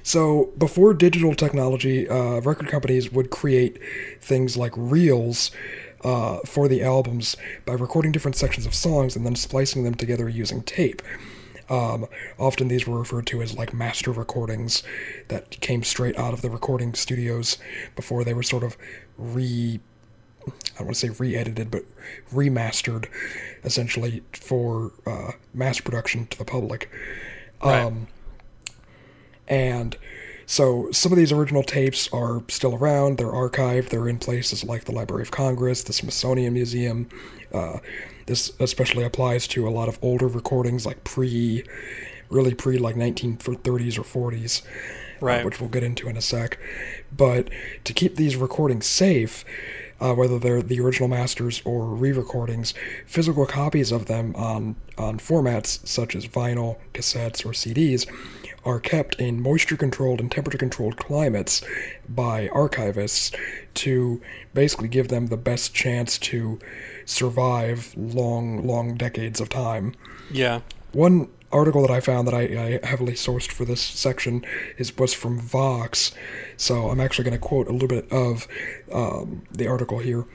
so 0.03 0.53
before 0.59 0.93
digital 0.95 1.35
technology, 1.35 2.09
uh, 2.09 2.41
record 2.41 2.69
companies 2.69 3.13
would 3.13 3.31
create 3.31 3.79
things 4.21 4.57
like 4.57 4.73
reels 4.77 5.51
uh, 6.03 6.39
for 6.47 6.69
the 6.69 6.83
albums 6.83 7.37
by 7.65 7.75
recording 7.75 8.13
different 8.13 8.37
sections 8.37 8.67
of 8.67 8.75
songs 8.75 9.17
and 9.17 9.25
then 9.25 9.37
splicing 9.37 9.85
them 9.85 9.95
together 9.95 10.29
using 10.29 10.63
tape. 10.63 11.03
Um, 11.71 12.07
often 12.39 12.69
these 12.69 12.87
were 12.87 12.99
referred 12.99 13.27
to 13.29 13.41
as 13.41 13.57
like 13.57 13.73
master 13.73 14.11
recordings 14.11 14.83
that 15.29 15.61
came 15.61 15.83
straight 15.85 16.19
out 16.19 16.35
of 16.35 16.43
the 16.43 16.51
recording 16.51 16.95
studios 16.95 17.57
before 17.95 18.25
they 18.25 18.35
were 18.35 18.43
sort 18.43 18.65
of 18.65 18.77
re 19.17 19.81
I 20.47 20.79
don't 20.79 20.87
want 20.87 20.97
to 20.97 21.07
say 21.07 21.11
re-edited, 21.11 21.71
but 21.71 21.85
remastered, 22.33 23.07
essentially 23.63 24.23
for 24.33 24.93
uh, 25.07 25.33
mass 25.53 25.81
production 25.81 26.27
to 26.29 26.39
the 26.39 26.45
public. 26.45 26.91
Right. 27.63 27.83
Um, 27.83 28.09
and 29.47 29.97
so 30.47 30.91
some 30.93 31.13
of 31.13 31.19
these 31.19 31.31
original 31.31 31.63
tapes 31.63 32.09
are 32.13 32.43
still 32.49 32.75
around. 32.75 33.19
They're 33.19 33.27
archived. 33.27 33.91
They're 33.91 34.09
in 34.09 34.19
places 34.19 34.65
like 34.65 34.85
the 34.85 34.93
Library 34.93 35.23
of 35.23 35.31
Congress, 35.31 35.85
the 35.85 35.93
Smithsonian 35.93 36.55
Museum. 36.55 37.09
Uh, 37.53 37.79
this 38.31 38.53
especially 38.61 39.03
applies 39.05 39.49
to 39.49 39.67
a 39.67 39.71
lot 39.71 39.89
of 39.89 39.99
older 40.01 40.29
recordings, 40.29 40.87
like 40.87 41.03
pre, 41.03 41.65
really 42.31 42.55
pre 42.55 42.79
like 42.79 42.95
1930s 42.95 43.99
or 43.99 44.05
40s 44.31 44.63
Right. 45.21 45.43
uh, 45.43 45.45
which 45.45 45.61
we'll 45.61 45.69
get 45.69 45.83
into 45.83 46.09
in 46.09 46.17
a 46.17 46.23
sec. 46.23 46.59
But 47.15 47.51
to 47.85 47.93
keep 47.93 48.17
these 48.17 48.37
recordings 48.37 48.87
safe, 48.87 49.45
uh, 50.01 50.15
whether 50.15 50.39
they're 50.39 50.63
the 50.63 50.81
original 50.81 51.09
masters 51.11 51.61
or 51.67 51.85
re-recordings, 51.89 52.73
physical 53.07 53.45
copies 53.45 53.93
of 53.93 54.07
them 54.07 54.35
on 54.35 54.77
on 54.97 55.19
formats 55.19 55.87
such 55.87 56.17
as 56.17 56.27
vinyl, 56.27 56.79
cassettes, 56.95 57.45
or 57.45 57.51
CDs 57.51 58.07
are 58.65 58.81
kept 58.81 59.15
in 59.17 59.43
moisture-controlled 59.43 60.21
and 60.21 60.31
temperature-controlled 60.31 60.97
climates 60.97 61.63
by 62.09 62.49
archivists 62.49 63.35
to 63.75 64.21
basically 64.55 64.89
give 64.89 65.09
them 65.09 65.29
the 65.29 65.37
best 65.37 65.75
chance 65.75 66.19
to 66.19 66.59
survive 67.05 67.95
long, 67.97 68.67
long 68.67 68.97
decades 68.97 69.41
of 69.41 69.49
time. 69.49 69.95
yeah. 70.31 70.61
One 70.93 71.29
article 71.53 71.83
that 71.83 71.91
I 71.91 72.01
found 72.01 72.27
that 72.29 72.35
I, 72.35 72.81
I 72.83 72.87
heavily 72.87 73.15
sourced 73.15 73.51
for 73.51 73.65
this 73.65 73.81
section 73.81 74.45
is 74.77 74.97
was 74.97 75.15
from 75.15 75.39
Vox, 75.41 76.13
so 76.57 76.89
I'm 76.89 77.01
actually 77.01 77.25
going 77.25 77.39
to 77.41 77.47
quote 77.47 77.69
a 77.69 77.73
little 77.73 77.89
bit 77.89 78.11
of 78.11 78.47
um, 78.93 79.43
the 79.51 79.67
article 79.67 79.99
here. 79.99 80.27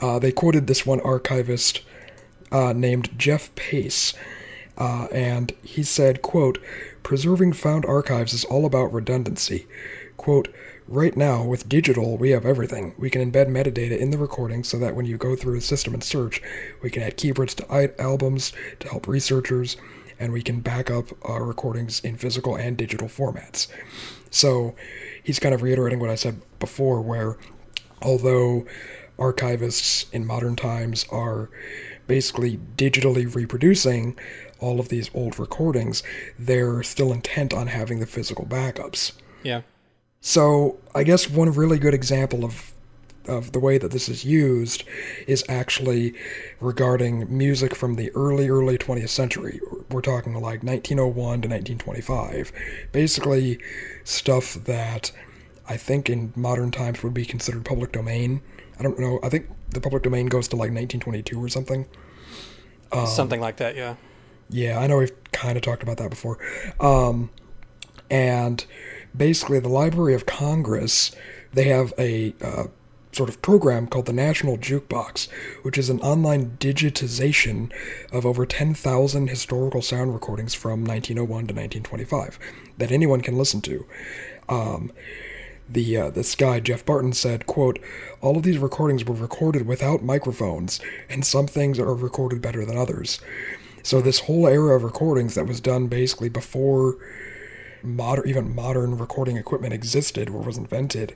Uh, 0.00 0.18
they 0.18 0.32
quoted 0.32 0.66
this 0.66 0.84
one 0.84 1.00
archivist 1.00 1.82
uh, 2.50 2.72
named 2.72 3.18
Jeff 3.18 3.54
Pace, 3.54 4.14
uh, 4.76 5.06
and 5.12 5.52
he 5.62 5.82
said, 5.82 6.22
"quote 6.22 6.58
Preserving 7.04 7.52
found 7.52 7.84
archives 7.84 8.32
is 8.32 8.44
all 8.44 8.66
about 8.66 8.92
redundancy. 8.92 9.68
Quote." 10.16 10.48
Right 10.86 11.16
now, 11.16 11.42
with 11.44 11.68
digital, 11.68 12.18
we 12.18 12.30
have 12.30 12.44
everything. 12.44 12.92
We 12.98 13.08
can 13.08 13.22
embed 13.22 13.48
metadata 13.48 13.96
in 13.96 14.10
the 14.10 14.18
recording 14.18 14.64
so 14.64 14.78
that 14.78 14.94
when 14.94 15.06
you 15.06 15.16
go 15.16 15.34
through 15.34 15.54
the 15.54 15.60
system 15.62 15.94
and 15.94 16.04
search, 16.04 16.42
we 16.82 16.90
can 16.90 17.02
add 17.02 17.16
keywords 17.16 17.54
to 17.54 18.00
albums 18.00 18.52
to 18.80 18.88
help 18.88 19.06
researchers, 19.06 19.78
and 20.20 20.30
we 20.30 20.42
can 20.42 20.60
back 20.60 20.90
up 20.90 21.06
our 21.22 21.44
recordings 21.44 22.00
in 22.00 22.18
physical 22.18 22.54
and 22.54 22.76
digital 22.76 23.08
formats. 23.08 23.66
So 24.30 24.74
he's 25.22 25.38
kind 25.38 25.54
of 25.54 25.62
reiterating 25.62 26.00
what 26.00 26.10
I 26.10 26.16
said 26.16 26.42
before, 26.58 27.00
where 27.00 27.38
although 28.02 28.66
archivists 29.18 30.04
in 30.12 30.26
modern 30.26 30.56
times 30.56 31.06
are 31.10 31.48
basically 32.06 32.58
digitally 32.76 33.34
reproducing 33.34 34.18
all 34.60 34.80
of 34.80 34.88
these 34.88 35.10
old 35.14 35.38
recordings, 35.38 36.02
they're 36.38 36.82
still 36.82 37.12
intent 37.12 37.52
on 37.52 37.68
having 37.68 38.00
the 38.00 38.06
physical 38.06 38.46
backups. 38.46 39.12
Yeah. 39.42 39.62
So 40.20 40.78
I 40.94 41.04
guess 41.04 41.28
one 41.28 41.52
really 41.52 41.78
good 41.78 41.94
example 41.94 42.44
of 42.44 42.72
of 43.26 43.52
the 43.52 43.58
way 43.58 43.78
that 43.78 43.90
this 43.90 44.08
is 44.08 44.24
used 44.24 44.84
is 45.26 45.42
actually 45.48 46.14
regarding 46.60 47.26
music 47.34 47.74
from 47.74 47.94
the 47.94 48.10
early 48.14 48.48
early 48.48 48.76
20th 48.76 49.08
century. 49.08 49.60
We're 49.90 50.02
talking 50.02 50.34
like 50.34 50.62
1901 50.62 51.14
to 51.42 51.48
1925. 51.48 52.52
Basically 52.92 53.58
stuff 54.04 54.54
that 54.64 55.10
I 55.68 55.76
think 55.76 56.10
in 56.10 56.32
modern 56.36 56.70
times 56.70 57.02
would 57.02 57.14
be 57.14 57.24
considered 57.24 57.64
public 57.64 57.92
domain. 57.92 58.42
I 58.78 58.82
don't 58.82 58.98
know. 58.98 59.20
I 59.22 59.28
think 59.28 59.48
the 59.70 59.80
public 59.80 60.02
domain 60.02 60.26
goes 60.26 60.48
to 60.48 60.56
like 60.56 60.72
1922 60.72 61.42
or 61.42 61.48
something. 61.48 61.86
Um, 62.92 63.06
something 63.06 63.40
like 63.40 63.56
that, 63.56 63.76
yeah. 63.76 63.96
Yeah, 64.48 64.78
I 64.78 64.86
know 64.86 64.98
we've 64.98 65.32
kind 65.32 65.56
of 65.56 65.62
talked 65.62 65.82
about 65.82 65.96
that 65.98 66.10
before. 66.10 66.38
Um, 66.80 67.30
and 68.10 68.64
basically, 69.16 69.58
the 69.60 69.68
Library 69.68 70.14
of 70.14 70.26
Congress, 70.26 71.14
they 71.52 71.64
have 71.64 71.92
a 71.98 72.34
uh, 72.42 72.64
sort 73.12 73.28
of 73.28 73.40
program 73.42 73.86
called 73.86 74.06
the 74.06 74.12
National 74.12 74.58
Jukebox, 74.58 75.30
which 75.62 75.78
is 75.78 75.88
an 75.88 76.00
online 76.00 76.56
digitization 76.58 77.72
of 78.12 78.26
over 78.26 78.44
10,000 78.44 79.28
historical 79.28 79.82
sound 79.82 80.12
recordings 80.12 80.54
from 80.54 80.84
1901 80.84 81.46
to 81.46 81.54
1925 81.54 82.38
that 82.78 82.92
anyone 82.92 83.20
can 83.20 83.38
listen 83.38 83.60
to. 83.62 83.86
Um, 84.48 84.92
the 85.68 85.96
uh, 85.96 86.10
this 86.10 86.34
guy 86.34 86.60
Jeff 86.60 86.84
Barton 86.84 87.14
said, 87.14 87.46
"quote 87.46 87.78
All 88.20 88.36
of 88.36 88.42
these 88.42 88.58
recordings 88.58 89.02
were 89.04 89.14
recorded 89.14 89.66
without 89.66 90.02
microphones, 90.02 90.78
and 91.08 91.24
some 91.24 91.46
things 91.46 91.78
are 91.78 91.94
recorded 91.94 92.42
better 92.42 92.66
than 92.66 92.76
others. 92.76 93.18
So 93.84 94.00
this 94.00 94.20
whole 94.20 94.48
era 94.48 94.74
of 94.74 94.82
recordings 94.82 95.36
that 95.36 95.46
was 95.46 95.60
done 95.60 95.86
basically 95.86 96.28
before 96.28 96.96
modern 97.82 98.26
even 98.28 98.54
modern 98.54 98.98
recording 98.98 99.36
equipment 99.36 99.72
existed 99.72 100.28
or 100.28 100.40
was 100.40 100.58
invented." 100.58 101.14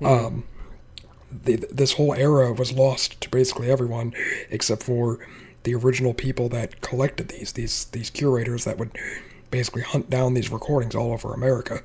Mm-hmm. 0.00 0.06
Um, 0.06 0.44
the, 1.44 1.56
this 1.56 1.94
whole 1.94 2.14
era 2.14 2.52
was 2.52 2.72
lost 2.72 3.20
to 3.22 3.30
basically 3.30 3.70
everyone 3.70 4.12
except 4.50 4.82
for 4.82 5.26
the 5.64 5.74
original 5.74 6.12
people 6.12 6.48
that 6.50 6.80
collected 6.80 7.28
these 7.28 7.52
these 7.52 7.86
these 7.86 8.10
curators 8.10 8.64
that 8.64 8.78
would 8.78 8.96
basically 9.50 9.82
hunt 9.82 10.10
down 10.10 10.34
these 10.34 10.50
recordings 10.50 10.94
all 10.94 11.12
over 11.12 11.32
America. 11.32 11.82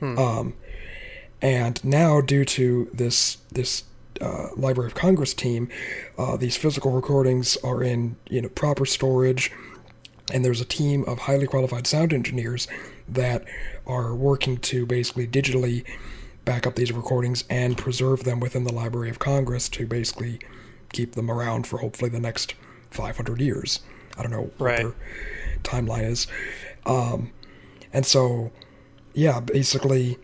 Hmm. 0.00 0.18
Um, 0.18 0.54
and 1.42 1.82
now, 1.84 2.20
due 2.20 2.44
to 2.44 2.88
this 2.92 3.38
this 3.50 3.84
uh, 4.20 4.48
Library 4.56 4.88
of 4.88 4.94
Congress 4.94 5.34
team, 5.34 5.68
uh, 6.18 6.36
these 6.36 6.56
physical 6.56 6.90
recordings 6.90 7.56
are 7.64 7.82
in 7.82 8.16
you 8.28 8.42
know 8.42 8.48
proper 8.48 8.86
storage, 8.86 9.52
and 10.32 10.44
there's 10.44 10.60
a 10.60 10.66
team 10.66 11.04
of 11.06 11.20
highly 11.20 11.46
qualified 11.46 11.86
sound 11.86 12.12
engineers 12.12 12.68
that 13.08 13.44
are 13.86 14.14
working 14.14 14.56
to 14.58 14.86
basically 14.86 15.26
digitally 15.26 15.84
back 16.44 16.66
up 16.66 16.74
these 16.74 16.92
recordings 16.92 17.44
and 17.50 17.76
preserve 17.76 18.24
them 18.24 18.40
within 18.40 18.64
the 18.64 18.72
Library 18.72 19.10
of 19.10 19.18
Congress 19.18 19.68
to 19.68 19.86
basically 19.86 20.38
keep 20.92 21.14
them 21.14 21.30
around 21.30 21.66
for 21.66 21.78
hopefully 21.78 22.10
the 22.10 22.20
next 22.20 22.54
500 22.90 23.40
years. 23.40 23.80
I 24.16 24.22
don't 24.22 24.32
know 24.32 24.50
right. 24.58 24.84
what 24.84 24.94
their 24.94 24.94
timeline 25.62 26.10
is. 26.10 26.26
Um, 26.86 27.30
and 27.92 28.04
so, 28.06 28.50
yeah, 29.14 29.40
basically, 29.40 30.18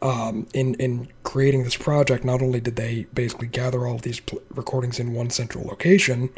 um, 0.00 0.46
in 0.54 0.74
in 0.74 1.08
creating 1.22 1.64
this 1.64 1.76
project, 1.76 2.24
not 2.24 2.42
only 2.42 2.60
did 2.60 2.76
they 2.76 3.06
basically 3.14 3.48
gather 3.48 3.86
all 3.86 3.96
of 3.96 4.02
these 4.02 4.20
pl- 4.20 4.42
recordings 4.50 4.98
in 4.98 5.14
one 5.14 5.30
central 5.30 5.64
location, 5.64 6.30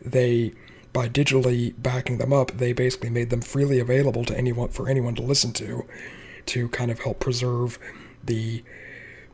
they 0.00 0.52
by 0.92 1.08
digitally 1.08 1.74
backing 1.78 2.18
them 2.18 2.32
up, 2.32 2.52
they 2.52 2.72
basically 2.72 3.10
made 3.10 3.30
them 3.30 3.40
freely 3.40 3.78
available 3.78 4.24
to 4.24 4.36
anyone 4.36 4.68
for 4.68 4.88
anyone 4.88 5.14
to 5.14 5.22
listen 5.22 5.52
to, 5.52 5.86
to 6.46 6.68
kind 6.68 6.90
of 6.90 7.00
help 7.00 7.20
preserve 7.20 7.78
the 8.24 8.62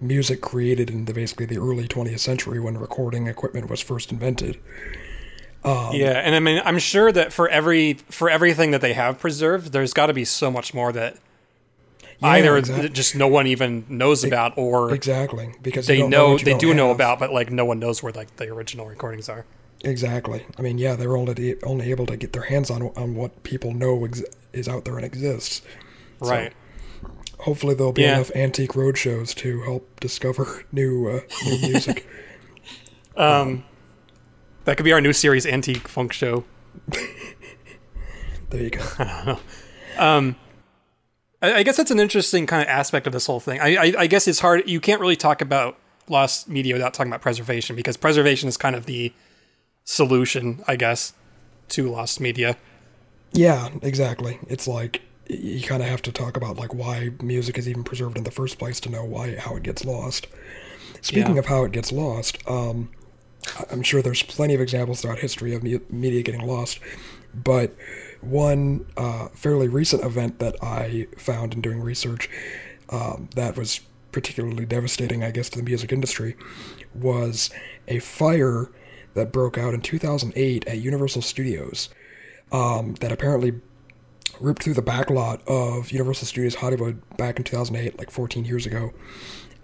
music 0.01 0.41
created 0.41 0.91
in 0.91 1.07
the 1.07 1.13
basically 1.13 1.47
the 1.47 1.59
early 1.59 1.89
20th 1.89 2.21
century 2.21 2.61
when 2.61 2.79
recording 2.79 3.27
equipment 3.27 3.69
was 3.69 3.81
first 3.81 4.13
invented. 4.13 4.59
Um, 5.65 5.93
yeah, 5.93 6.13
and 6.13 6.37
I 6.37 6.41
mean, 6.41 6.63
I'm 6.65 6.79
sure 6.79 7.11
that 7.11 7.33
for 7.33 7.49
every 7.49 7.95
for 7.95 8.31
everything 8.31 8.71
that 8.71 8.81
they 8.81 8.93
have 8.93 9.19
preserved, 9.19 9.73
there's 9.73 9.93
got 9.93 10.07
to 10.07 10.15
be 10.15 10.25
so 10.25 10.51
much 10.51 10.73
more 10.73 10.93
that 10.93 11.19
yeah, 12.21 12.29
either 12.29 12.57
exactly. 12.57 12.89
just 12.89 13.15
no 13.15 13.29
one 13.29 13.47
even 13.47 13.85
knows 13.89 14.25
about, 14.25 14.57
or 14.57 14.93
exactly 14.93 15.55
because 15.63 15.87
they 15.87 16.03
know, 16.07 16.37
know 16.37 16.39
they 16.39 16.57
do 16.59 16.69
have. 16.69 16.77
know 16.77 16.91
about, 16.91 17.19
but 17.19 17.33
like 17.33 17.51
no 17.51 17.65
one 17.65 17.79
knows 17.79 18.03
where 18.03 18.13
like 18.13 18.37
the 18.37 18.49
original 18.49 18.87
recordings 18.87 19.29
are. 19.29 19.45
Exactly. 19.85 20.45
I 20.59 20.63
mean, 20.63 20.79
yeah, 20.79 20.97
they're 20.97 21.17
only 21.17 21.63
only 21.63 21.91
able 21.91 22.07
to 22.07 22.17
get 22.17 22.33
their 22.33 22.43
hands 22.43 22.71
on 22.71 22.83
on 22.97 23.15
what 23.15 23.43
people 23.45 23.73
know 23.73 24.05
ex- 24.05 24.25
is 24.53 24.69
out 24.69 24.85
there 24.85 24.97
and 24.97 25.05
exists. 25.05 25.63
Right. 26.21 26.53
So 27.01 27.11
hopefully, 27.41 27.75
there'll 27.75 27.93
be 27.93 28.03
yeah. 28.03 28.17
enough 28.17 28.33
antique 28.35 28.75
road 28.75 28.99
shows 28.99 29.35
to 29.35 29.63
help 29.63 30.01
discover 30.01 30.65
new 30.73 31.09
uh, 31.09 31.21
new 31.47 31.59
music. 31.69 32.07
um, 33.17 33.65
that 34.65 34.77
could 34.77 34.85
be 34.85 34.93
our 34.93 35.01
new 35.01 35.13
series, 35.13 35.47
Antique 35.47 35.89
Funk 35.89 36.13
Show. 36.13 36.45
there 38.51 38.63
you 38.63 38.71
go. 38.71 38.85
I 38.99 39.05
don't 39.05 39.27
know. 39.27 39.39
Um, 39.97 40.37
I, 41.41 41.63
guess 41.63 41.77
that's 41.77 41.91
an 41.91 42.01
interesting 42.01 42.47
kind 42.47 42.63
of 42.63 42.69
aspect 42.69 43.07
of 43.07 43.13
this 43.13 43.27
whole 43.27 43.41
thing. 43.41 43.61
I, 43.61 43.77
I, 43.77 43.93
I 43.99 44.07
guess 44.07 44.27
it's 44.27 44.41
hard. 44.41 44.69
You 44.69 44.81
can't 44.81 45.01
really 45.01 45.17
talk 45.17 45.41
about 45.41 45.79
lost 46.09 46.49
media 46.49 46.75
without 46.75 46.95
talking 46.95 47.13
about 47.13 47.21
preservation 47.21 47.77
because 47.77 47.97
preservation 47.97 48.49
is 48.49 48.57
kind 48.57 48.75
of 48.75 48.87
the 48.87 49.13
solution, 49.85 50.63
I 50.67 50.77
guess, 50.77 51.13
to 51.71 51.89
lost 51.89 52.21
media. 52.21 52.57
Yeah, 53.33 53.69
exactly. 53.83 54.39
It's 54.49 54.67
like 54.67 55.03
you 55.29 55.63
kind 55.63 55.83
of 55.83 55.89
have 55.89 56.03
to 56.03 56.13
talk 56.13 56.37
about 56.37 56.57
like 56.57 56.75
why 56.75 57.11
music 57.23 57.59
is 57.59 57.69
even 57.69 57.85
preserved 57.85 58.17
in 58.17 58.25
the 58.25 58.31
first 58.31 58.59
place 58.59 58.81
to 58.81 58.91
know 58.91 59.05
why 59.05 59.37
how 59.37 59.57
it 59.57 59.63
gets 59.63 59.85
lost. 59.85 60.27
Speaking 61.03 61.35
yeah. 61.35 61.41
of 61.41 61.47
how 61.47 61.65
it 61.65 61.73
gets 61.73 61.93
lost, 61.93 62.39
um, 62.49 62.91
I'm 63.71 63.83
sure 63.83 64.03
there's 64.03 64.23
plenty 64.23 64.55
of 64.55 64.61
examples 64.61 65.03
throughout 65.03 65.19
history 65.19 65.55
of 65.55 65.63
media 65.63 66.23
getting 66.23 66.47
lost, 66.47 66.81
but 67.45 67.75
one 68.21 68.87
uh, 68.97 69.29
fairly 69.29 69.69
recent 69.69 70.05
event 70.05 70.39
that 70.39 70.57
I 70.63 71.07
found 71.17 71.55
in 71.55 71.61
doing 71.61 71.81
research 71.81 72.29
um, 72.91 73.29
that 73.35 73.57
was 73.57 73.81
particularly 74.13 74.65
devastating, 74.65 75.23
I 75.23 75.31
guess, 75.31 75.49
to 75.51 75.59
the 75.59 75.65
music 75.65 75.93
industry 75.93 76.37
was 76.95 77.51
a 77.87 77.99
fire 77.99 78.71
that 79.15 79.33
broke 79.33 79.59
out 79.59 79.75
in 79.75 79.81
2008 79.81 80.67
at 80.67 80.79
Universal 80.79 81.23
Studios 81.23 81.89
um, 82.51 82.95
that 82.95 83.13
apparently 83.13 83.61
ripped 84.41 84.63
through 84.63 84.75
the 84.75 84.83
backlot 84.83 85.47
of 85.47 85.91
Universal 85.91 86.27
Studios 86.27 86.57
Hollywood 86.57 87.03
back 87.17 87.39
in 87.39 87.45
2008, 87.45 87.99
like 87.99 88.11
14 88.11 88.45
years 88.45 88.67
ago. 88.67 88.93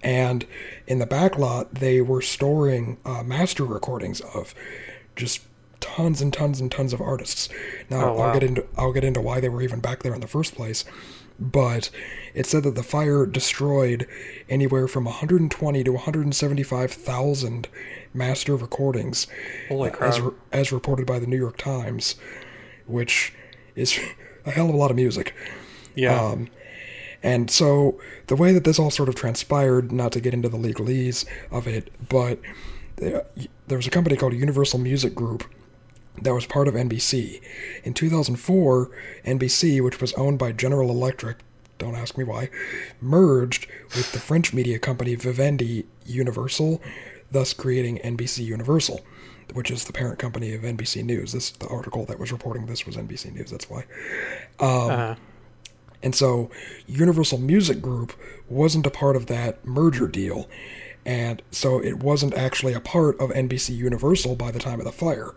And 0.03 0.47
in 0.87 0.99
the 0.99 1.07
backlot, 1.07 1.79
they 1.79 2.01
were 2.03 2.21
storing 2.21 2.99
uh, 3.05 3.23
master 3.23 3.65
recordings 3.65 4.21
of 4.21 4.55
just 5.17 5.41
tons 5.85 6.23
and 6.23 6.33
tons 6.33 6.61
and 6.61 6.73
tons 6.73 6.93
of 6.95 7.01
artists. 7.01 7.49
Now 7.91 8.11
oh, 8.11 8.15
wow. 8.15 8.25
I'll 8.25 8.33
get 8.33 8.43
into 8.43 8.67
I'll 8.77 8.93
get 8.93 9.05
into 9.05 9.21
why 9.21 9.39
they 9.41 9.51
were 9.51 9.63
even 9.63 9.81
back 9.81 10.03
there 10.03 10.15
in 10.15 10.21
the 10.21 10.27
first 10.27 10.55
place. 10.55 10.85
But 11.39 11.91
it 12.33 12.47
said 12.47 12.63
that 12.63 12.75
the 12.77 12.83
fire 12.83 13.27
destroyed 13.27 14.07
anywhere 14.49 14.87
from 14.87 15.05
120 15.05 15.85
to 15.85 15.93
175,000 15.93 17.69
master 18.15 18.55
recordings, 18.55 19.27
Holy 19.69 19.91
crap. 19.91 20.15
as 20.15 20.21
as 20.53 20.73
reported 20.73 21.07
by 21.07 21.19
the 21.19 21.27
New 21.27 21.37
York 21.37 21.57
Times, 21.57 22.15
which 22.87 23.35
is 23.75 23.99
a 24.47 24.51
hell 24.51 24.69
of 24.69 24.75
a 24.75 24.79
lot 24.79 24.91
of 24.91 24.97
music. 24.97 25.35
Yeah. 25.95 26.19
Um, 26.19 26.49
and 27.23 27.51
so 27.51 27.99
the 28.27 28.37
way 28.37 28.53
that 28.53 28.65
this 28.65 28.79
all 28.79 28.91
sort 28.91 29.09
of 29.09 29.15
transpired, 29.15 29.91
not 29.91 30.13
to 30.13 30.21
get 30.21 30.35
into 30.35 30.49
the 30.49 30.59
legalese 30.59 31.25
of 31.51 31.67
it, 31.67 31.91
but 32.09 32.39
there 32.97 33.79
was 33.79 33.87
a 33.87 33.91
company 33.91 34.17
called 34.17 34.35
Universal 34.35 34.79
Music 34.79 35.15
Group 35.15 35.45
that 36.23 36.33
was 36.33 36.47
part 36.47 36.69
of 36.69 36.75
NBC. 36.75 37.41
In 37.83 37.95
2004, 37.95 38.91
NBC, 39.25 39.83
which 39.83 40.01
was 40.01 40.13
owned 40.15 40.39
by 40.39 40.53
General 40.53 40.91
Electric, 40.91 41.39
don't 41.79 41.97
ask 41.97 42.17
me 42.17 42.25
why, 42.25 42.51
merged 43.01 43.67
with 43.97 44.13
the 44.13 44.21
French 44.21 44.55
media 44.55 44.79
company 44.79 45.15
Vivendi 45.17 45.87
Universal, 46.07 46.81
thus 47.31 47.53
creating 47.53 47.99
NBC 47.99 48.45
Universal, 48.45 49.05
which 49.53 49.71
is 49.71 49.85
the 49.85 49.93
parent 49.93 50.19
company 50.19 50.55
of 50.55 50.63
NBC 50.63 51.05
News. 51.05 51.33
This 51.33 51.51
the 51.51 51.69
article 51.69 52.05
that 52.07 52.19
was 52.19 52.31
reporting 52.31 52.67
this 52.67 52.87
was 52.87 52.97
NBC 52.97 53.35
News. 53.35 53.51
That's 53.51 53.69
why. 53.69 53.85
Um, 54.61 54.91
uh-huh. 54.91 55.15
And 56.03 56.15
so, 56.15 56.51
Universal 56.87 57.39
Music 57.39 57.81
Group 57.81 58.13
wasn't 58.49 58.87
a 58.87 58.91
part 58.91 59.17
of 59.17 59.27
that 59.27 59.65
merger 59.67 60.07
deal, 60.07 60.49
and 61.05 61.43
so 61.51 61.83
it 61.83 62.03
wasn't 62.03 62.35
actually 62.35 62.75
a 62.75 62.81
part 62.81 63.19
of 63.19 63.31
NBC 63.31 63.75
Universal 63.75 64.37
by 64.37 64.51
the 64.51 64.59
time 64.59 64.79
of 64.79 64.85
the 64.85 64.93
fire. 64.93 65.35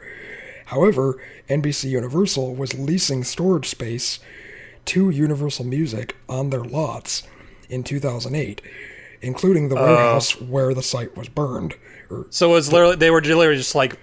However, 0.67 1.17
NBC 1.49 1.89
Universal 1.89 2.55
was 2.55 2.77
leasing 2.77 3.23
storage 3.23 3.67
space 3.67 4.19
to 4.85 5.09
Universal 5.09 5.65
Music 5.65 6.15
on 6.27 6.49
their 6.49 6.63
lots 6.63 7.23
in 7.69 7.83
2008, 7.83 8.61
including 9.21 9.69
the 9.69 9.77
oh. 9.77 9.83
warehouse 9.83 10.41
where 10.41 10.73
the 10.73 10.83
site 10.83 11.15
was 11.15 11.29
burned. 11.29 11.75
So 12.29 12.51
it 12.51 12.53
was 12.53 12.71
literally 12.71 12.95
they 12.97 13.09
were 13.11 13.21
literally 13.21 13.57
just 13.57 13.75
like 13.75 13.97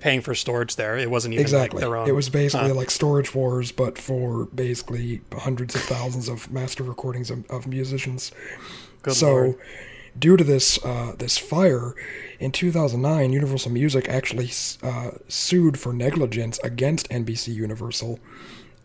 paying 0.00 0.22
for 0.22 0.34
storage 0.34 0.76
there. 0.76 0.96
It 0.96 1.10
wasn't 1.10 1.34
even 1.34 1.42
exactly, 1.42 1.82
like 1.82 1.88
their 1.88 1.96
own. 1.98 2.08
it 2.08 2.14
was 2.14 2.30
basically 2.30 2.72
like 2.72 2.90
storage 2.90 3.34
wars, 3.34 3.70
but 3.70 3.98
for 3.98 4.46
basically 4.46 5.20
hundreds 5.34 5.74
of 5.74 5.82
thousands 5.82 6.30
of 6.30 6.50
master 6.50 6.82
recordings 6.82 7.30
of, 7.30 7.48
of 7.50 7.66
musicians. 7.66 8.32
Good 9.02 9.14
so, 9.14 9.32
lord. 9.32 9.58
Due 10.18 10.36
to 10.36 10.44
this 10.44 10.82
uh, 10.84 11.14
this 11.18 11.38
fire, 11.38 11.94
in 12.38 12.52
2009, 12.52 13.32
Universal 13.32 13.72
Music 13.72 14.08
actually 14.08 14.50
uh, 14.82 15.12
sued 15.28 15.78
for 15.78 15.92
negligence 15.92 16.58
against 16.64 17.08
NBC 17.10 17.54
Universal, 17.54 18.18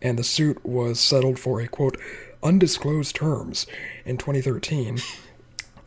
and 0.02 0.18
the 0.18 0.24
suit 0.24 0.64
was 0.64 1.00
settled 1.00 1.38
for 1.38 1.60
a 1.60 1.68
quote 1.68 1.98
undisclosed 2.42 3.14
terms 3.16 3.66
in 4.04 4.16
2013. 4.18 4.98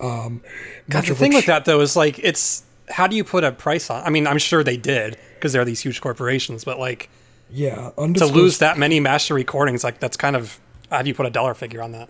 Um, 0.01 0.41
God, 0.89 1.05
the 1.05 1.15
thing 1.15 1.29
which- 1.29 1.38
with 1.39 1.46
that 1.48 1.65
though 1.65 1.81
is 1.81 1.96
like 1.96 2.19
it's 2.19 2.63
how 2.89 3.05
do 3.08 3.15
you 3.15 3.24
put 3.24 3.43
a 3.43 3.51
price 3.51 3.89
on? 3.89 4.03
I 4.03 4.10
mean, 4.10 4.25
I'm 4.27 4.38
sure 4.39 4.63
they 4.63 4.77
did 4.77 5.17
because 5.36 5.53
they're 5.53 5.65
these 5.65 5.81
huge 5.81 6.01
corporations, 6.01 6.63
but 6.63 6.79
like 6.79 7.10
yeah, 7.51 7.91
to 7.96 8.25
lose 8.25 8.60
that 8.60 8.77
many 8.77 9.00
master 9.00 9.34
recordings, 9.34 9.84
like 9.84 10.00
that's 10.00 10.17
kind 10.17 10.36
of 10.36 10.60
how 10.89 11.01
do 11.01 11.08
you 11.08 11.13
put 11.13 11.25
a 11.25 11.29
dollar 11.29 11.53
figure 11.53 11.81
on 11.84 11.91
that? 11.91 12.10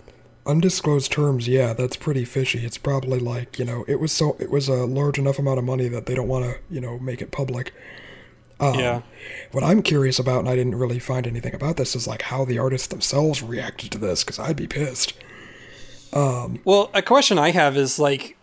Undisclosed 0.50 1.12
terms, 1.12 1.48
yeah, 1.48 1.74
that's 1.74 1.96
pretty 1.96 2.26
fishy. 2.26 2.66
It's 2.66 2.78
probably 2.78 3.20
like 3.20 3.60
you 3.60 3.66
know, 3.66 3.86
it 3.88 4.00
was 4.00 4.12
so 4.12 4.36
it 4.40 4.50
was 4.50 4.68
a 4.68 4.86
large 4.86 5.18
enough 5.18 5.40
amount 5.40 5.60
of 5.60 5.66
money 5.66 5.88
that 5.88 6.06
they 6.06 6.16
don't 6.16 6.28
want 6.28 6.46
to 6.46 6.58
you 6.70 6.82
know 6.82 7.00
make 7.00 7.22
it 7.22 7.32
public. 7.32 7.74
Um, 8.60 8.78
yeah. 8.78 9.02
What 9.54 9.64
I'm 9.64 9.82
curious 9.82 10.20
about, 10.20 10.40
and 10.40 10.50
I 10.50 10.56
didn't 10.56 10.76
really 10.76 11.00
find 11.00 11.26
anything 11.26 11.56
about 11.56 11.78
this, 11.78 11.96
is 11.96 12.08
like 12.08 12.24
how 12.24 12.44
the 12.44 12.60
artists 12.60 12.88
themselves 12.88 13.42
reacted 13.42 13.92
to 13.92 13.98
this, 13.98 14.24
because 14.24 14.38
I'd 14.38 14.58
be 14.58 14.68
pissed. 14.68 15.14
Well, 16.66 16.90
a 16.94 17.02
question 17.02 17.38
I 17.40 17.52
have 17.52 17.78
is 17.78 18.00
like, 18.00 18.36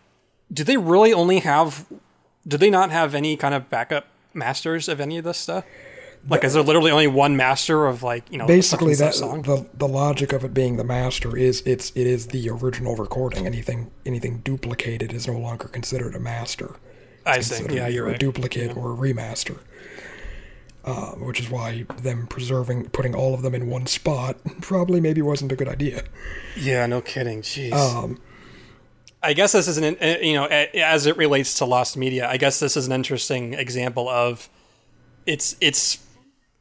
do 0.53 0.65
they 0.65 0.77
really 0.77 1.13
only 1.13 1.41
have? 1.41 1.87
Do 2.47 2.57
they 2.57 2.71
not 2.71 2.91
have 2.91 3.15
any 3.15 3.37
kind 3.37 3.55
of 3.55 3.69
backup 3.69 4.07
masters 4.33 4.89
of 4.89 5.01
any 5.01 5.19
of 5.19 5.25
this 5.25 5.39
stuff? 5.39 5.65
Like, 6.29 6.45
is 6.45 6.55
there 6.55 6.63
literally 6.63 6.91
only 6.91 7.07
one 7.07 7.37
master 7.37 7.87
of 7.87 8.03
like 8.03 8.31
you 8.31 8.39
know 8.39 8.47
Basically, 8.47 8.95
such 8.95 9.21
and 9.23 9.43
that 9.43 9.43
song? 9.43 9.43
the 9.43 9.67
the 9.75 9.89
logic 9.89 10.33
of 10.33 10.45
it 10.45 10.53
being 10.53 10.77
the 10.77 10.85
master 10.85 11.37
is 11.37 11.63
it's 11.65 11.91
it 11.95 12.07
is 12.07 12.29
the 12.29 12.49
original 12.51 12.97
recording. 12.97 13.47
Anything 13.47 13.91
anything 14.05 14.39
duplicated 14.39 15.13
is 15.13 15.27
no 15.27 15.39
longer 15.39 15.69
considered 15.69 16.15
a 16.15 16.21
master. 16.21 16.77
I 17.25 17.41
see. 17.41 17.75
Yeah, 17.75 17.89
you're 17.89 18.05
right. 18.05 18.11
a 18.11 18.13
right. 18.13 18.21
duplicate 18.21 18.77
or 18.77 18.93
a 18.93 18.97
remaster. 18.97 19.59
Uh, 20.85 21.11
which 21.17 21.41
is 21.41 21.51
why 21.51 21.85
them 22.01 22.29
preserving, 22.29 22.89
putting 22.91 23.13
all 23.13 23.35
of 23.35 23.43
them 23.43 23.57
in 23.57 23.69
one 23.69 23.87
spot 23.87 24.37
probably 24.61 25.01
maybe 25.01 25.21
wasn't 25.21 25.51
a 25.51 25.57
good 25.57 25.67
idea. 25.67 26.05
Yeah, 26.57 26.87
no 26.87 27.01
kidding. 27.01 27.43
Jeez. 27.43 27.73
Um, 27.73 28.21
I 29.21 29.33
guess 29.33 29.51
this 29.51 29.67
is 29.67 29.79
an 29.79 29.97
uh, 30.01 30.19
you 30.23 30.35
know 30.35 30.47
as 30.47 31.07
it 31.07 31.17
relates 31.17 31.55
to 31.55 31.65
lost 31.65 31.97
media. 31.97 32.29
I 32.29 32.37
guess 32.37 32.61
this 32.61 32.77
is 32.77 32.87
an 32.87 32.93
interesting 32.93 33.55
example 33.55 34.09
of 34.09 34.49
it's 35.27 35.57
it's 35.61 35.99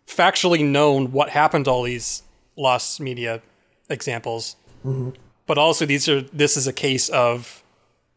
factually 0.08 0.64
known 0.64 1.12
what 1.12 1.30
happened 1.30 1.66
to 1.66 1.72
all 1.72 1.84
these 1.84 2.24
lost 2.56 3.00
media 3.00 3.42
examples, 3.90 4.56
mm-hmm. 4.86 5.10
but 5.46 5.58
also 5.58 5.86
these 5.86 6.08
are 6.08 6.22
this 6.22 6.58
is 6.58 6.68
a 6.68 6.74
case 6.74 7.10
of 7.10 7.64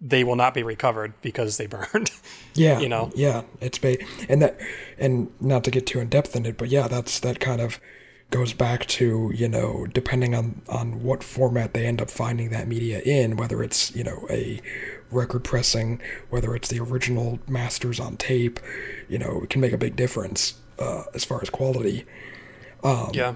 they 0.00 0.22
will 0.22 0.36
not 0.36 0.54
be 0.54 0.62
recovered 0.62 1.12
because 1.22 1.56
they 1.56 1.66
burned. 1.66 2.10
Yeah, 2.54 2.78
you 2.80 2.88
know? 2.88 3.10
yeah, 3.14 3.42
it's 3.60 3.78
ba- 3.78 3.98
and 4.28 4.42
that, 4.42 4.58
and 4.98 5.32
not 5.40 5.64
to 5.64 5.70
get 5.70 5.86
too 5.86 6.00
in 6.00 6.08
depth 6.08 6.36
in 6.36 6.46
it, 6.46 6.56
but 6.56 6.68
yeah, 6.68 6.88
that's 6.88 7.20
that 7.20 7.40
kind 7.40 7.60
of 7.60 7.80
goes 8.30 8.52
back 8.52 8.84
to 8.84 9.32
you 9.34 9.48
know 9.48 9.86
depending 9.86 10.34
on 10.34 10.60
on 10.68 11.02
what 11.02 11.22
format 11.22 11.72
they 11.72 11.86
end 11.86 12.02
up 12.02 12.10
finding 12.10 12.50
that 12.50 12.68
media 12.68 13.00
in, 13.00 13.36
whether 13.36 13.62
it's 13.62 13.94
you 13.94 14.04
know 14.04 14.26
a 14.30 14.60
record 15.10 15.42
pressing, 15.44 16.00
whether 16.30 16.54
it's 16.54 16.68
the 16.68 16.78
original 16.78 17.38
masters 17.48 17.98
on 17.98 18.16
tape, 18.16 18.60
you 19.08 19.18
know, 19.18 19.40
it 19.42 19.50
can 19.50 19.60
make 19.60 19.72
a 19.72 19.78
big 19.78 19.96
difference 19.96 20.54
uh, 20.78 21.04
as 21.14 21.24
far 21.24 21.40
as 21.42 21.50
quality 21.50 22.04
yeah. 23.12 23.34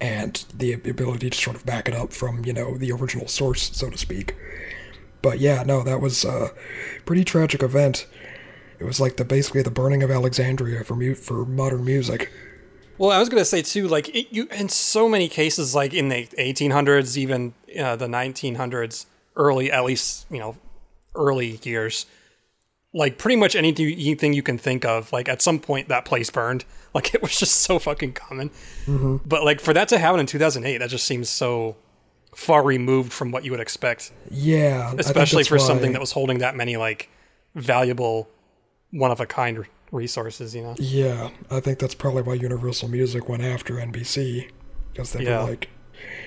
and 0.00 0.44
the 0.54 0.72
ability 0.72 1.30
to 1.30 1.38
sort 1.38 1.56
of 1.56 1.66
back 1.66 1.88
it 1.88 1.94
up 1.94 2.12
from 2.12 2.44
you 2.44 2.52
know 2.52 2.76
the 2.76 2.92
original 2.92 3.28
source, 3.28 3.70
so 3.76 3.90
to 3.90 3.98
speak. 3.98 4.36
But 5.22 5.38
yeah, 5.38 5.62
no, 5.62 5.82
that 5.82 6.00
was 6.00 6.24
a 6.24 6.50
pretty 7.04 7.24
tragic 7.24 7.62
event. 7.62 8.06
It 8.78 8.84
was 8.84 9.00
like 9.00 9.16
the 9.16 9.24
basically 9.24 9.62
the 9.62 9.70
burning 9.70 10.02
of 10.02 10.10
Alexandria 10.10 10.84
for 10.84 10.96
mu- 10.96 11.14
for 11.14 11.44
modern 11.44 11.84
music. 11.84 12.32
Well, 12.96 13.10
I 13.10 13.18
was 13.18 13.28
gonna 13.28 13.44
say 13.44 13.62
too, 13.62 13.88
like 13.88 14.08
it, 14.14 14.28
you 14.30 14.48
in 14.50 14.68
so 14.68 15.08
many 15.08 15.28
cases, 15.28 15.74
like 15.74 15.92
in 15.92 16.08
the 16.08 16.26
1800s, 16.26 17.16
even 17.16 17.54
uh, 17.78 17.96
the 17.96 18.06
1900s, 18.06 19.06
early 19.36 19.70
at 19.70 19.84
least 19.84 20.26
you 20.30 20.38
know, 20.38 20.56
early 21.14 21.60
years, 21.62 22.06
like 22.92 23.18
pretty 23.18 23.36
much 23.36 23.54
anything 23.54 24.32
you 24.32 24.42
can 24.42 24.58
think 24.58 24.84
of, 24.84 25.12
like 25.12 25.28
at 25.28 25.40
some 25.40 25.58
point 25.60 25.88
that 25.88 26.04
place 26.04 26.30
burned. 26.30 26.64
Like 26.92 27.14
it 27.14 27.22
was 27.22 27.38
just 27.38 27.58
so 27.58 27.78
fucking 27.78 28.14
common. 28.14 28.50
Mm-hmm. 28.86 29.18
But 29.24 29.44
like 29.44 29.60
for 29.60 29.72
that 29.72 29.86
to 29.90 29.98
happen 29.98 30.18
in 30.18 30.26
2008, 30.26 30.78
that 30.78 30.90
just 30.90 31.06
seems 31.06 31.28
so 31.28 31.76
far 32.34 32.64
removed 32.64 33.12
from 33.12 33.30
what 33.30 33.44
you 33.44 33.52
would 33.52 33.60
expect, 33.60 34.10
Yeah, 34.28 34.92
especially 34.98 35.44
for 35.44 35.56
something 35.60 35.92
that 35.92 36.00
was 36.00 36.10
holding 36.10 36.38
that 36.38 36.56
many 36.56 36.76
like 36.76 37.08
valuable, 37.54 38.28
one 38.90 39.12
of 39.12 39.20
a 39.20 39.26
kind 39.26 39.64
resources. 39.92 40.52
You 40.52 40.62
know. 40.62 40.74
Yeah, 40.80 41.30
I 41.48 41.60
think 41.60 41.78
that's 41.78 41.94
probably 41.94 42.22
why 42.22 42.34
Universal 42.34 42.88
Music 42.88 43.28
went 43.28 43.44
after 43.44 43.74
NBC 43.74 44.50
because 44.92 45.12
they 45.12 45.22
Yeah. 45.24 45.44
were 45.44 45.50
like. 45.50 45.68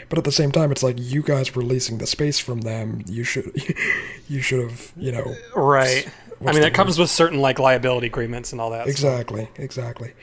But 0.08 0.20
at 0.20 0.24
the 0.24 0.32
same 0.32 0.52
time, 0.52 0.72
it's 0.72 0.84
like 0.84 0.96
you 1.00 1.24
guys 1.24 1.56
releasing 1.56 1.98
the 1.98 2.06
space 2.06 2.38
from 2.40 2.62
them. 2.62 3.02
You 3.08 3.24
should, 3.24 3.52
you 4.30 4.40
should 4.40 4.62
have, 4.62 4.94
you 4.96 5.12
know, 5.12 5.36
Right. 5.56 6.08
I 6.50 6.52
mean, 6.54 6.62
that 6.62 6.74
comes 6.74 6.98
with 7.00 7.10
certain 7.10 7.40
like 7.40 7.60
liability 7.60 8.08
agreements 8.08 8.52
and 8.52 8.60
all 8.62 8.70
that. 8.72 8.86
so- 8.86 8.90
Exactly, 8.92 9.48
exactly. 9.56 10.14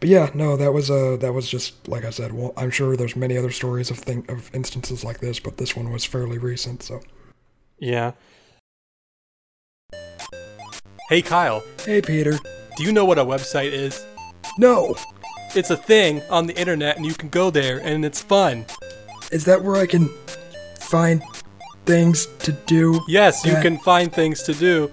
But 0.00 0.08
yeah, 0.08 0.30
no, 0.34 0.56
that 0.56 0.72
was 0.72 0.90
uh 0.90 1.16
that 1.20 1.32
was 1.32 1.48
just 1.48 1.88
like 1.88 2.04
I 2.04 2.10
said. 2.10 2.32
Well, 2.32 2.52
I'm 2.56 2.70
sure 2.70 2.96
there's 2.96 3.16
many 3.16 3.36
other 3.36 3.50
stories 3.50 3.90
of 3.90 3.98
thing 3.98 4.24
of 4.28 4.50
instances 4.54 5.04
like 5.04 5.18
this, 5.20 5.40
but 5.40 5.56
this 5.56 5.74
one 5.76 5.90
was 5.90 6.04
fairly 6.04 6.38
recent. 6.38 6.82
So, 6.82 7.00
Yeah. 7.78 8.12
Hey, 11.08 11.22
Kyle, 11.22 11.62
hey, 11.84 12.02
Peter. 12.02 12.32
Do 12.76 12.84
you 12.84 12.92
know 12.92 13.04
what 13.04 13.18
a 13.18 13.24
website 13.24 13.72
is? 13.72 14.04
No, 14.58 14.94
It's 15.54 15.70
a 15.70 15.76
thing 15.76 16.20
on 16.28 16.46
the 16.46 16.54
internet 16.58 16.96
and 16.98 17.06
you 17.06 17.14
can 17.14 17.30
go 17.30 17.50
there 17.50 17.78
and 17.78 18.04
it's 18.04 18.20
fun. 18.22 18.66
is 19.32 19.44
that 19.46 19.62
where 19.64 19.76
I 19.76 19.86
can 19.86 20.08
find 20.78 21.22
things 21.86 22.26
to 22.40 22.52
do? 22.52 23.00
Yes, 23.08 23.44
you 23.46 23.54
can 23.54 23.78
find 23.78 24.12
things 24.12 24.42
to 24.44 24.52
do 24.54 24.90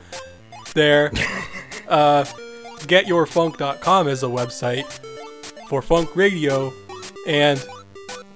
there. 0.75 1.11
uh, 1.87 2.23
getyourfunk.com 2.85 4.07
is 4.07 4.21
a 4.21 4.27
website 4.27 4.85
for 5.67 5.81
funk 5.81 6.15
radio 6.15 6.71
and 7.27 7.65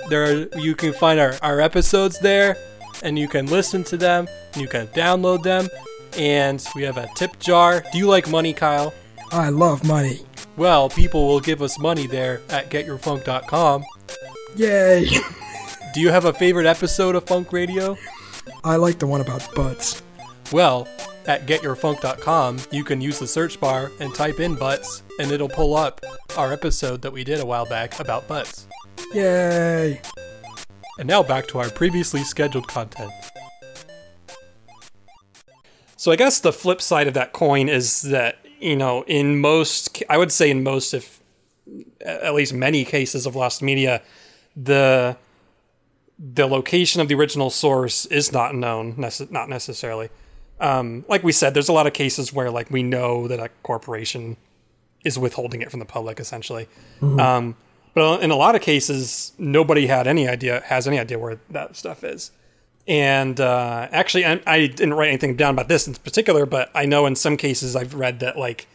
there 0.10 0.24
are, 0.24 0.60
you 0.60 0.76
can 0.76 0.92
find 0.92 1.20
our, 1.20 1.36
our 1.44 1.62
episodes 1.62 2.20
there 2.20 2.58
and 3.04 3.20
you 3.20 3.28
can 3.28 3.46
listen 3.46 3.84
to 3.84 3.98
them 3.98 4.28
and 4.54 4.62
you 4.62 4.68
can 4.68 4.88
download 4.88 5.44
them 5.44 5.68
and 6.18 6.66
we 6.76 6.84
have 6.84 6.98
a 6.98 7.08
tip 7.16 7.38
jar. 7.40 7.84
Do 7.92 7.98
you 8.00 8.08
like 8.08 8.28
money, 8.30 8.54
Kyle? 8.54 8.94
I 9.32 9.50
love 9.50 9.86
money. 9.86 10.22
Well, 10.58 10.90
people 10.90 11.28
will 11.28 11.40
give 11.40 11.62
us 11.62 11.78
money 11.80 12.08
there 12.08 12.42
at 12.50 12.70
getyourfunk.com. 12.72 13.86
Yay! 14.56 15.08
Do 15.94 16.02
you 16.02 16.10
have 16.10 16.26
a 16.26 16.34
favorite 16.34 16.66
episode 16.66 17.16
of 17.16 17.26
Funk 17.26 17.54
Radio? 17.54 17.96
I 18.64 18.76
like 18.76 19.00
the 19.00 19.08
one 19.08 19.22
about 19.22 19.48
butts. 19.54 20.02
Well, 20.52 20.88
at 21.30 21.46
getyourfunk.com, 21.46 22.60
you 22.72 22.84
can 22.84 23.00
use 23.00 23.20
the 23.20 23.28
search 23.28 23.60
bar 23.60 23.92
and 24.00 24.14
type 24.14 24.40
in 24.40 24.56
butts, 24.56 25.04
and 25.20 25.32
it'll 25.32 25.48
pull 25.48 25.78
up 25.78 26.04
our 26.36 26.52
episode 26.52 27.04
that 27.04 27.14
we 27.14 27.24
did 27.24 27.40
a 27.40 27.46
while 27.46 27.66
back 27.66 28.00
about 28.00 28.28
butts. 28.28 28.68
Yay! 29.14 30.02
And 30.98 31.08
now 31.08 31.24
back 31.24 31.48
to 31.50 31.60
our 31.60 31.70
previously 31.70 32.24
scheduled 32.24 32.68
content. 32.68 33.12
So 35.96 36.12
I 36.12 36.16
guess 36.16 36.40
the 36.40 36.52
flip 36.52 36.82
side 36.82 37.08
of 37.08 37.14
that 37.14 37.32
coin 37.32 37.70
is 37.70 38.02
that 38.02 38.40
you 38.60 38.76
know, 38.76 39.04
in 39.04 39.40
most, 39.40 40.04
I 40.10 40.18
would 40.18 40.32
say 40.32 40.50
in 40.50 40.64
most, 40.64 40.94
if 40.94 41.22
at 42.04 42.34
least 42.34 42.54
many 42.54 42.84
cases 42.84 43.26
of 43.26 43.36
lost 43.36 43.62
media, 43.62 44.02
the 44.56 45.16
the 46.18 46.48
location 46.48 47.00
of 47.00 47.08
the 47.08 47.16
original 47.16 47.50
source 47.50 48.06
is 48.08 48.34
not 48.34 48.54
known, 48.54 48.96
not 49.30 49.48
necessarily. 49.48 50.10
Um, 50.60 51.06
like 51.08 51.24
we 51.24 51.32
said, 51.32 51.54
there's 51.54 51.70
a 51.70 51.74
lot 51.74 51.88
of 51.88 51.94
cases 51.94 52.34
where 52.34 52.52
like 52.52 52.70
we 52.70 52.84
know 52.84 53.28
that 53.28 53.40
a 53.40 53.50
corporation 53.64 54.38
is 55.06 55.18
withholding 55.18 55.62
it 55.62 55.72
from 55.72 55.80
the 55.80 55.86
public, 55.86 56.20
essentially. 56.20 56.68
Um, 57.20 57.56
but 57.94 58.22
in 58.22 58.32
a 58.32 58.36
lot 58.36 58.56
of 58.56 58.62
cases, 58.62 59.34
nobody 59.38 59.88
had 59.88 60.08
any 60.08 60.28
idea, 60.28 60.62
has 60.66 60.88
any 60.88 61.00
idea 61.00 61.18
where 61.18 61.40
that 61.50 61.76
stuff 61.76 62.04
is. 62.04 62.32
And 62.88 63.40
uh, 63.40 63.88
actually, 63.92 64.26
I, 64.26 64.42
I 64.46 64.68
didn't 64.68 64.96
write 64.96 65.10
anything 65.10 65.36
down 65.36 65.54
about 65.54 65.68
this 65.68 65.88
in 65.88 65.94
particular, 65.94 66.46
but 66.46 66.70
I 66.74 66.86
know 66.86 67.06
in 67.06 67.16
some 67.16 67.38
cases 67.38 67.76
I've 67.76 67.94
read 67.94 68.20
that 68.20 68.38
like 68.38 68.68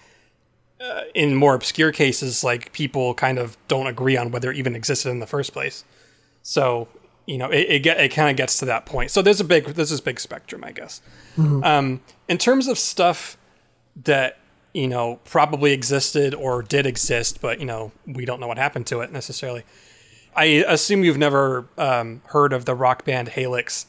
uh, 0.80 1.02
in 1.14 1.34
more 1.34 1.54
obscure 1.54 1.92
cases, 1.92 2.44
like 2.44 2.72
people 2.72 3.14
kind 3.14 3.38
of 3.38 3.56
don't 3.68 3.86
agree 3.86 4.16
on 4.16 4.30
whether 4.30 4.50
it 4.50 4.56
even 4.56 4.76
existed 4.76 5.10
in 5.10 5.18
the 5.18 5.26
first 5.26 5.52
place. 5.52 5.84
So 6.42 6.88
you 7.26 7.38
know, 7.38 7.50
it 7.50 7.66
it, 7.68 7.78
get, 7.80 8.00
it 8.00 8.10
kind 8.10 8.30
of 8.30 8.36
gets 8.36 8.58
to 8.58 8.64
that 8.66 8.86
point. 8.86 9.10
So 9.10 9.22
there's 9.22 9.40
a 9.40 9.44
big 9.44 9.66
there's 9.66 9.90
this 9.90 10.00
big 10.00 10.20
spectrum, 10.20 10.64
I 10.64 10.72
guess. 10.72 11.00
Um, 11.64 12.00
in 12.28 12.38
terms 12.38 12.68
of 12.68 12.78
stuff 12.78 13.36
that 14.04 14.38
you 14.72 14.88
know 14.88 15.20
probably 15.24 15.72
existed 15.72 16.34
or 16.34 16.62
did 16.62 16.86
exist, 16.86 17.40
but 17.40 17.60
you 17.60 17.66
know 17.66 17.92
we 18.06 18.24
don't 18.24 18.40
know 18.40 18.48
what 18.48 18.58
happened 18.58 18.86
to 18.88 19.00
it 19.00 19.12
necessarily. 19.12 19.64
I 20.36 20.44
assume 20.44 21.04
you've 21.04 21.18
never 21.18 21.66
um, 21.78 22.20
heard 22.26 22.52
of 22.52 22.64
the 22.64 22.74
rock 22.74 23.04
band 23.04 23.28
Halyx 23.28 23.86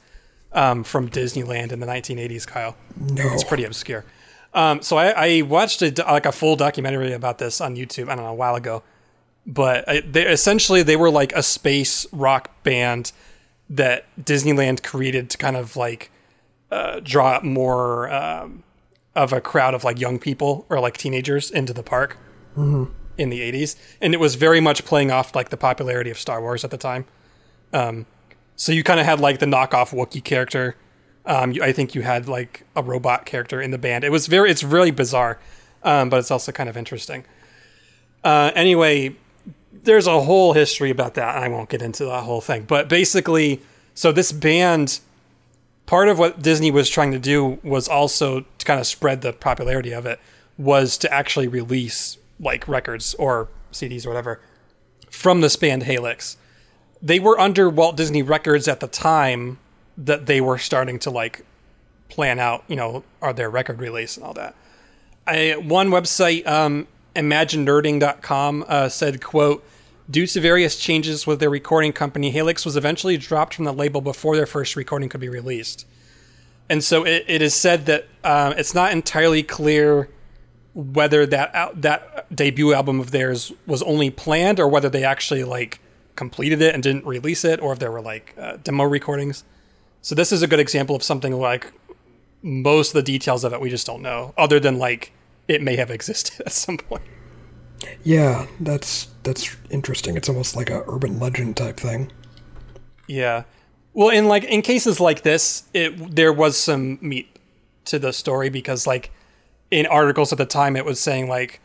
um, 0.53 0.83
from 0.83 1.09
Disneyland 1.09 1.71
in 1.71 1.79
the 1.79 1.87
1980s, 1.87 2.45
Kyle. 2.45 2.75
No. 2.97 3.33
It's 3.33 3.43
pretty 3.43 3.65
obscure. 3.65 4.05
Um, 4.53 4.81
so 4.81 4.95
I, 4.97 5.09
I 5.09 5.41
watched 5.41 5.81
a, 5.81 5.91
like 6.05 6.25
a 6.25 6.31
full 6.31 6.55
documentary 6.55 7.11
about 7.11 7.39
this 7.39 7.59
on 7.59 7.75
YouTube. 7.75 8.09
I 8.09 8.15
don't 8.15 8.23
know 8.23 8.31
a 8.31 8.35
while 8.35 8.55
ago, 8.55 8.83
but 9.45 9.87
I, 9.87 9.99
they 10.01 10.25
essentially 10.27 10.83
they 10.83 10.95
were 10.95 11.09
like 11.09 11.33
a 11.33 11.43
space 11.43 12.05
rock 12.11 12.63
band 12.63 13.11
that 13.69 14.05
Disneyland 14.21 14.83
created 14.83 15.29
to 15.31 15.37
kind 15.37 15.55
of 15.55 15.75
like 15.75 16.11
uh, 16.71 16.99
draw 17.01 17.39
more 17.41 18.11
um, 18.11 18.63
of 19.15 19.33
a 19.33 19.41
crowd 19.41 19.73
of 19.73 19.83
like 19.83 19.99
young 19.99 20.19
people 20.19 20.65
or 20.69 20.79
like 20.79 20.97
teenagers 20.97 21.51
into 21.51 21.73
the 21.73 21.83
park 21.83 22.17
in 23.17 23.29
the 23.29 23.39
80s 23.51 23.75
and 24.01 24.13
it 24.13 24.19
was 24.19 24.35
very 24.35 24.59
much 24.59 24.85
playing 24.85 25.11
off 25.11 25.35
like 25.35 25.49
the 25.49 25.57
popularity 25.57 26.09
of 26.09 26.17
Star 26.17 26.41
Wars 26.41 26.63
at 26.63 26.71
the 26.71 26.77
time. 26.77 27.05
Um, 27.73 28.05
so 28.55 28.71
you 28.71 28.83
kind 28.83 28.99
of 28.99 29.05
had 29.05 29.19
like 29.19 29.39
the 29.39 29.45
knockoff 29.45 29.91
Wookiee 29.91 30.23
character. 30.23 30.75
Um, 31.25 31.51
you, 31.51 31.63
I 31.63 31.71
think 31.71 31.95
you 31.95 32.01
had 32.01 32.27
like 32.27 32.65
a 32.75 32.83
robot 32.83 33.25
character 33.25 33.61
in 33.61 33.71
the 33.71 33.77
band. 33.77 34.03
It 34.03 34.11
was 34.11 34.27
very, 34.27 34.49
it's 34.51 34.63
really 34.63 34.91
bizarre, 34.91 35.39
um, 35.83 36.09
but 36.09 36.19
it's 36.19 36.31
also 36.31 36.51
kind 36.51 36.69
of 36.69 36.77
interesting. 36.77 37.25
Uh, 38.23 38.51
anyway, 38.55 39.15
there's 39.83 40.07
a 40.07 40.21
whole 40.21 40.53
history 40.53 40.89
about 40.89 41.15
that. 41.15 41.35
I 41.35 41.47
won't 41.47 41.69
get 41.69 41.81
into 41.81 42.05
that 42.05 42.23
whole 42.23 42.41
thing, 42.41 42.63
but 42.63 42.89
basically, 42.89 43.61
so 43.93 44.11
this 44.11 44.31
band, 44.31 44.99
part 45.85 46.07
of 46.07 46.19
what 46.19 46.41
Disney 46.41 46.71
was 46.71 46.89
trying 46.89 47.11
to 47.11 47.19
do 47.19 47.59
was 47.63 47.87
also 47.87 48.41
to 48.41 48.65
kind 48.65 48.79
of 48.79 48.87
spread 48.87 49.21
the 49.21 49.33
popularity 49.33 49.91
of 49.91 50.05
it, 50.05 50.19
was 50.57 50.97
to 50.99 51.13
actually 51.13 51.47
release 51.47 52.17
like 52.39 52.67
records 52.67 53.13
or 53.15 53.47
CDs 53.71 54.05
or 54.05 54.09
whatever 54.09 54.39
from 55.09 55.41
this 55.41 55.55
band 55.55 55.83
Halyx. 55.83 56.35
They 57.01 57.19
were 57.19 57.39
under 57.39 57.69
Walt 57.69 57.97
Disney 57.97 58.23
Records 58.23 58.67
at 58.67 58.79
the 58.79 58.87
time 58.87 59.59
that 59.97 60.25
they 60.25 60.41
were 60.41 60.57
starting 60.57 60.99
to 60.99 61.09
like 61.09 61.45
plan 62.09 62.39
out, 62.39 62.63
you 62.67 62.75
know, 62.75 63.03
are 63.21 63.33
their 63.33 63.49
record 63.49 63.79
release 63.79 64.17
and 64.17 64.25
all 64.25 64.33
that. 64.33 64.55
I, 65.27 65.55
one 65.57 65.89
website, 65.89 66.45
um, 66.47 66.87
imaginenerding.com, 67.15 68.65
uh, 68.67 68.89
said, 68.89 69.23
quote, 69.23 69.65
due 70.09 70.27
to 70.27 70.39
various 70.39 70.77
changes 70.77 71.25
with 71.25 71.39
their 71.39 71.49
recording 71.49 71.93
company, 71.93 72.31
Halyx 72.31 72.65
was 72.65 72.75
eventually 72.75 73.17
dropped 73.17 73.55
from 73.55 73.65
the 73.65 73.73
label 73.73 74.01
before 74.01 74.35
their 74.35 74.45
first 74.45 74.75
recording 74.75 75.09
could 75.09 75.21
be 75.21 75.29
released. 75.29 75.85
And 76.69 76.83
so 76.83 77.05
it, 77.05 77.25
it 77.27 77.41
is 77.41 77.53
said 77.53 77.85
that 77.85 78.07
um, 78.23 78.53
it's 78.53 78.73
not 78.73 78.91
entirely 78.91 79.43
clear 79.43 80.09
whether 80.73 81.25
that 81.25 81.81
that 81.81 82.35
debut 82.35 82.73
album 82.73 82.99
of 82.99 83.11
theirs 83.11 83.53
was 83.65 83.81
only 83.83 84.09
planned 84.09 84.59
or 84.59 84.67
whether 84.67 84.89
they 84.89 85.05
actually 85.05 85.43
like 85.43 85.79
completed 86.15 86.61
it 86.61 86.73
and 86.73 86.83
didn't 86.83 87.05
release 87.05 87.45
it 87.45 87.61
or 87.61 87.73
if 87.73 87.79
there 87.79 87.91
were 87.91 88.01
like 88.01 88.35
uh, 88.37 88.57
demo 88.63 88.83
recordings. 88.83 89.43
So 90.01 90.15
this 90.15 90.31
is 90.31 90.41
a 90.41 90.47
good 90.47 90.59
example 90.59 90.95
of 90.95 91.01
something 91.01 91.33
like 91.33 91.71
most 92.41 92.89
of 92.89 92.93
the 92.95 93.03
details 93.03 93.43
of 93.43 93.53
it 93.53 93.61
we 93.61 93.69
just 93.69 93.87
don't 93.87 94.01
know 94.01 94.33
other 94.37 94.59
than 94.59 94.77
like 94.77 95.11
it 95.47 95.61
may 95.61 95.75
have 95.75 95.91
existed 95.91 96.41
at 96.45 96.51
some 96.51 96.77
point. 96.77 97.03
Yeah, 98.03 98.47
that's 98.59 99.09
that's 99.23 99.55
interesting. 99.69 100.15
It's 100.15 100.29
almost 100.29 100.55
like 100.55 100.69
a 100.69 100.83
urban 100.87 101.19
legend 101.19 101.57
type 101.57 101.77
thing. 101.77 102.11
Yeah. 103.07 103.43
Well, 103.93 104.09
in 104.09 104.27
like 104.27 104.43
in 104.43 104.61
cases 104.61 104.99
like 104.99 105.21
this, 105.21 105.63
it 105.73 106.15
there 106.15 106.33
was 106.33 106.57
some 106.57 106.97
meat 107.01 107.37
to 107.85 107.99
the 107.99 108.11
story 108.11 108.49
because 108.49 108.87
like 108.87 109.11
in 109.71 109.85
articles 109.85 110.31
at 110.31 110.37
the 110.37 110.45
time 110.45 110.75
it 110.75 110.85
was 110.85 110.99
saying 110.99 111.27
like, 111.27 111.59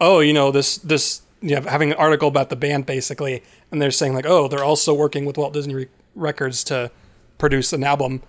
oh, 0.00 0.20
you 0.20 0.32
know, 0.32 0.50
this 0.50 0.78
this 0.78 1.22
you 1.40 1.54
know, 1.54 1.62
having 1.62 1.92
an 1.92 1.96
article 1.98 2.28
about 2.28 2.50
the 2.50 2.56
band 2.56 2.86
basically, 2.86 3.42
and 3.70 3.80
they're 3.80 3.90
saying 3.90 4.14
like, 4.14 4.26
oh, 4.26 4.48
they're 4.48 4.64
also 4.64 4.92
working 4.92 5.24
with 5.24 5.38
Walt 5.38 5.52
Disney 5.52 5.74
Re- 5.74 5.88
Records 6.14 6.64
to 6.64 6.90
produce 7.38 7.72
an 7.72 7.84
album 7.84 8.22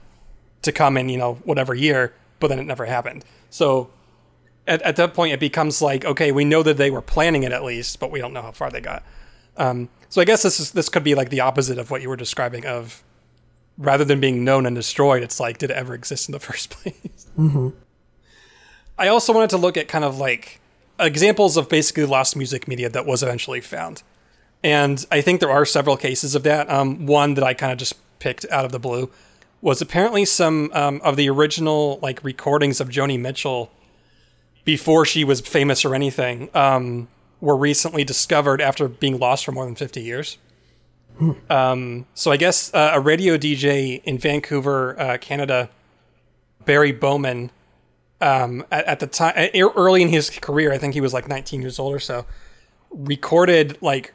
to 0.62 0.72
come 0.72 0.96
in, 0.98 1.10
you 1.10 1.18
know, 1.18 1.36
whatever 1.44 1.74
year, 1.74 2.14
but 2.40 2.48
then 2.48 2.60
it 2.60 2.66
never 2.66 2.86
happened. 2.86 3.26
So 3.50 3.90
at, 4.68 4.82
at 4.82 4.96
that 4.98 5.14
point, 5.14 5.34
it 5.34 5.40
becomes 5.40 5.82
like, 5.82 6.06
okay, 6.06 6.32
we 6.32 6.46
know 6.46 6.64
that 6.64 6.78
they 6.78 6.92
were 6.92 7.02
planning 7.02 7.44
it 7.44 7.52
at 7.52 7.64
least, 7.64 8.00
but 8.00 8.12
we 8.12 8.20
don't 8.20 8.34
know 8.34 8.42
how 8.42 8.52
far 8.52 8.70
they 8.70 8.82
got. 8.82 9.04
Um, 9.58 9.90
so 10.10 10.22
I 10.22 10.26
guess 10.26 10.44
this 10.44 10.60
is 10.60 10.72
this 10.72 10.90
could 10.90 11.04
be 11.04 11.16
like 11.16 11.30
the 11.30 11.42
opposite 11.42 11.78
of 11.78 11.92
what 11.92 12.02
you 12.02 12.10
were 12.10 12.16
describing 12.16 12.66
of 12.66 13.04
rather 13.78 14.06
than 14.06 14.20
being 14.20 14.44
known 14.44 14.66
and 14.66 14.76
destroyed, 14.76 15.24
it's 15.24 15.40
like, 15.40 15.58
did 15.58 15.72
it 15.72 15.78
ever 15.78 15.94
exist 15.94 16.30
in 16.30 16.34
the 16.34 16.40
first 16.52 16.70
place? 16.70 17.28
I 18.98 19.08
also 19.08 19.34
wanted 19.34 19.50
to 19.52 19.58
look 19.58 19.78
at 19.78 19.88
kind 19.88 20.06
of 20.06 20.18
like 20.18 20.60
examples 21.00 21.58
of 21.58 21.68
basically 21.68 22.06
lost 22.06 22.36
music 22.36 22.68
media 22.68 22.90
that 22.90 23.06
was 23.06 23.24
eventually 23.24 23.62
found. 23.62 24.04
And 24.64 25.04
I 25.12 25.22
think 25.22 25.40
there 25.40 25.50
are 25.50 25.66
several 25.66 25.98
cases 25.98 26.36
of 26.36 26.44
that. 26.44 26.70
Um, 26.70 27.08
one 27.08 27.34
that 27.34 27.44
I 27.44 27.56
kind 27.56 27.72
of 27.72 27.80
just 27.80 27.96
picked 28.20 28.46
out 28.52 28.66
of 28.66 28.72
the 28.72 28.80
blue 28.80 29.10
was 29.62 29.82
apparently 29.82 30.26
some 30.26 30.70
um, 30.74 31.02
of 31.04 31.16
the 31.16 31.30
original 31.30 32.00
like 32.02 32.24
recordings 32.24 32.80
of 32.80 32.90
Joni 32.90 33.20
Mitchell 33.20 33.72
before 34.64 35.06
she 35.06 35.24
was 35.24 35.42
famous 35.42 35.84
or 35.86 35.96
anything 35.96 36.50
um, 36.54 37.08
were 37.40 37.58
recently 37.58 38.04
discovered 38.04 38.62
after 38.62 38.88
being 38.88 39.20
lost 39.20 39.46
for 39.46 39.52
more 39.52 39.66
than 39.66 39.76
50 39.76 40.02
years. 40.02 40.38
Um, 41.50 42.08
so 42.16 42.32
I 42.32 42.38
guess 42.38 42.74
uh, 42.74 42.92
a 42.94 43.00
radio 43.00 43.38
DJ 43.38 44.02
in 44.04 44.18
Vancouver, 44.18 45.00
uh, 45.00 45.18
Canada, 45.20 45.70
Barry 46.66 46.92
Bowman, 46.92 47.52
um, 48.22 48.64
at, 48.72 48.86
at 48.86 49.00
the 49.00 49.08
time, 49.08 49.50
early 49.56 50.02
in 50.02 50.10
his 50.10 50.30
career, 50.30 50.72
I 50.72 50.78
think 50.78 50.94
he 50.94 51.02
was 51.02 51.14
like 51.14 51.28
19 51.28 51.62
years 51.62 51.80
old 51.80 51.94
or 51.94 52.00
so, 52.00 52.26
recorded 52.90 53.78
like 53.82 54.14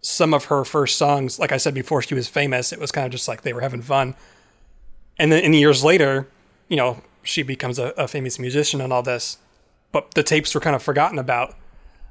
some 0.00 0.32
of 0.32 0.46
her 0.46 0.64
first 0.64 0.96
songs. 0.96 1.38
Like 1.38 1.52
I 1.52 1.56
said 1.56 1.74
before, 1.74 2.02
she 2.02 2.14
was 2.14 2.28
famous. 2.28 2.72
It 2.72 2.80
was 2.80 2.92
kind 2.92 3.06
of 3.06 3.12
just 3.12 3.28
like 3.28 3.42
they 3.42 3.52
were 3.52 3.60
having 3.60 3.82
fun. 3.82 4.14
And 5.18 5.32
then 5.32 5.42
in 5.42 5.52
years 5.54 5.82
later, 5.82 6.28
you 6.68 6.76
know, 6.76 7.02
she 7.22 7.42
becomes 7.42 7.78
a, 7.78 7.88
a 7.96 8.06
famous 8.06 8.38
musician 8.38 8.80
and 8.80 8.92
all 8.92 9.02
this, 9.02 9.38
but 9.92 10.14
the 10.14 10.22
tapes 10.22 10.54
were 10.54 10.60
kind 10.60 10.76
of 10.76 10.82
forgotten 10.82 11.18
about. 11.18 11.54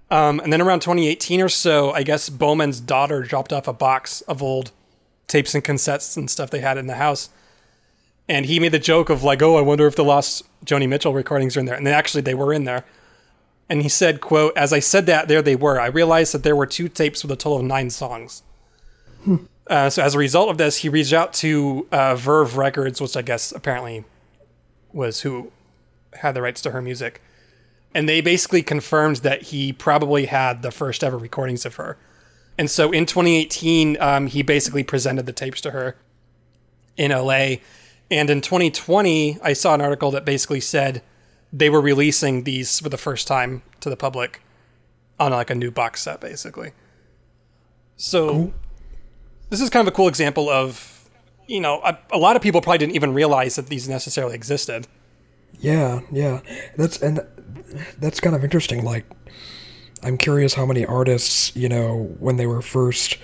Um, 0.10 0.40
and 0.40 0.54
then 0.54 0.62
around 0.62 0.82
2018 0.82 1.42
or 1.42 1.50
so, 1.50 1.92
I 1.92 2.04
guess 2.04 2.30
Bowman's 2.30 2.80
daughter 2.80 3.24
dropped 3.24 3.52
off 3.52 3.68
a 3.68 3.74
box 3.74 4.22
of 4.22 4.42
old 4.42 4.72
tapes 5.28 5.54
and 5.54 5.64
cassettes 5.64 6.16
and 6.16 6.30
stuff 6.30 6.50
they 6.50 6.62
had 6.62 6.78
in 6.78 6.88
the 6.88 6.96
house. 6.96 7.30
And 8.30 8.46
he 8.46 8.60
made 8.60 8.72
the 8.72 8.80
joke 8.80 9.10
of 9.10 9.24
like, 9.24 9.42
"Oh, 9.42 9.56
I 9.56 9.62
wonder 9.62 9.88
if 9.88 9.96
the 9.96 10.04
lost 10.04 10.44
Joni 10.66 10.88
Mitchell 10.88 11.14
recordings 11.14 11.56
are 11.56 11.62
in 11.62 11.66
there." 11.66 11.76
And 11.76 11.86
then 11.86 11.94
actually, 11.94 12.22
they 12.22 12.34
were 12.34 12.54
in 12.54 12.66
there. 12.66 12.86
And 13.70 13.82
he 13.82 13.90
said, 13.90 14.22
"quote 14.22 14.58
As 14.58 14.74
I 14.74 14.80
said 14.80 15.06
that, 15.06 15.28
there 15.28 15.42
they 15.42 15.56
were. 15.56 15.80
I 15.80 15.88
realized 15.88 16.34
that 16.34 16.44
there 16.44 16.56
were 16.56 16.66
two 16.66 16.90
tapes 16.90 17.24
with 17.24 17.32
a 17.32 17.36
total 17.36 17.60
of 17.60 17.66
nine 17.66 17.90
songs." 17.90 18.44
Uh, 19.70 19.90
so 19.90 20.02
as 20.02 20.16
a 20.16 20.18
result 20.18 20.50
of 20.50 20.58
this, 20.58 20.78
he 20.78 20.90
reached 20.90 21.14
out 21.14 21.34
to 21.34 21.88
uh, 21.92 22.16
Verve 22.16 22.56
Records, 22.56 23.02
which 23.02 23.18
I 23.18 23.22
guess 23.22 23.52
apparently 23.52 24.06
was 24.94 25.22
who 25.22 25.52
had 26.14 26.34
the 26.34 26.42
rights 26.42 26.62
to 26.62 26.72
her 26.72 26.82
music, 26.82 27.22
and 27.94 28.08
they 28.08 28.22
basically 28.22 28.62
confirmed 28.62 29.18
that 29.18 29.44
he 29.44 29.74
probably 29.74 30.26
had 30.26 30.62
the 30.62 30.72
first 30.72 31.04
ever 31.04 31.18
recordings 31.18 31.66
of 31.66 31.76
her. 31.76 31.98
And 32.58 32.70
so 32.70 32.92
in 32.92 33.06
2018, 33.06 33.98
um, 34.00 34.28
he 34.28 34.42
basically 34.42 34.84
presented 34.84 35.26
the 35.26 35.34
tapes 35.34 35.62
to 35.62 35.72
her 35.72 35.96
in 36.96 37.12
LA. 37.12 37.58
And 38.10 38.30
in 38.30 38.42
2020, 38.42 39.38
I 39.42 39.54
saw 39.54 39.74
an 39.74 39.82
article 39.82 40.12
that 40.12 40.26
basically 40.26 40.60
said 40.60 41.02
they 41.54 41.70
were 41.70 41.82
releasing 41.82 42.44
these 42.44 42.80
for 42.80 42.90
the 42.90 42.98
first 42.98 43.28
time 43.28 43.62
to 43.82 43.90
the 43.90 43.98
public 43.98 44.42
on 45.20 45.32
like 45.32 45.50
a 45.50 45.56
new 45.56 45.72
box 45.72 46.04
set, 46.04 46.22
basically. 46.22 46.72
So 47.96 48.54
this 49.50 49.62
is 49.62 49.70
kind 49.70 49.88
of 49.88 49.92
a 49.92 49.96
cool 49.96 50.08
example 50.08 50.50
of, 50.50 51.10
you 51.48 51.60
know, 51.60 51.82
a, 51.84 51.98
a 52.12 52.18
lot 52.18 52.36
of 52.36 52.42
people 52.42 52.62
probably 52.62 52.78
didn't 52.80 52.96
even 52.96 53.14
realize 53.14 53.56
that 53.56 53.68
these 53.68 53.88
necessarily 53.90 54.36
existed. 54.36 54.88
Yeah, 55.60 56.02
yeah. 56.12 56.42
That's 56.76 57.02
and 57.02 57.22
that's 58.00 58.20
kind 58.20 58.36
of 58.36 58.44
interesting. 58.44 58.84
Like, 58.84 59.06
I'm 60.04 60.18
curious 60.18 60.54
how 60.54 60.66
many 60.66 60.86
artists, 60.86 61.56
you 61.56 61.70
know, 61.70 62.16
when 62.20 62.38
they 62.38 62.46
were 62.46 62.62
first 62.62 63.18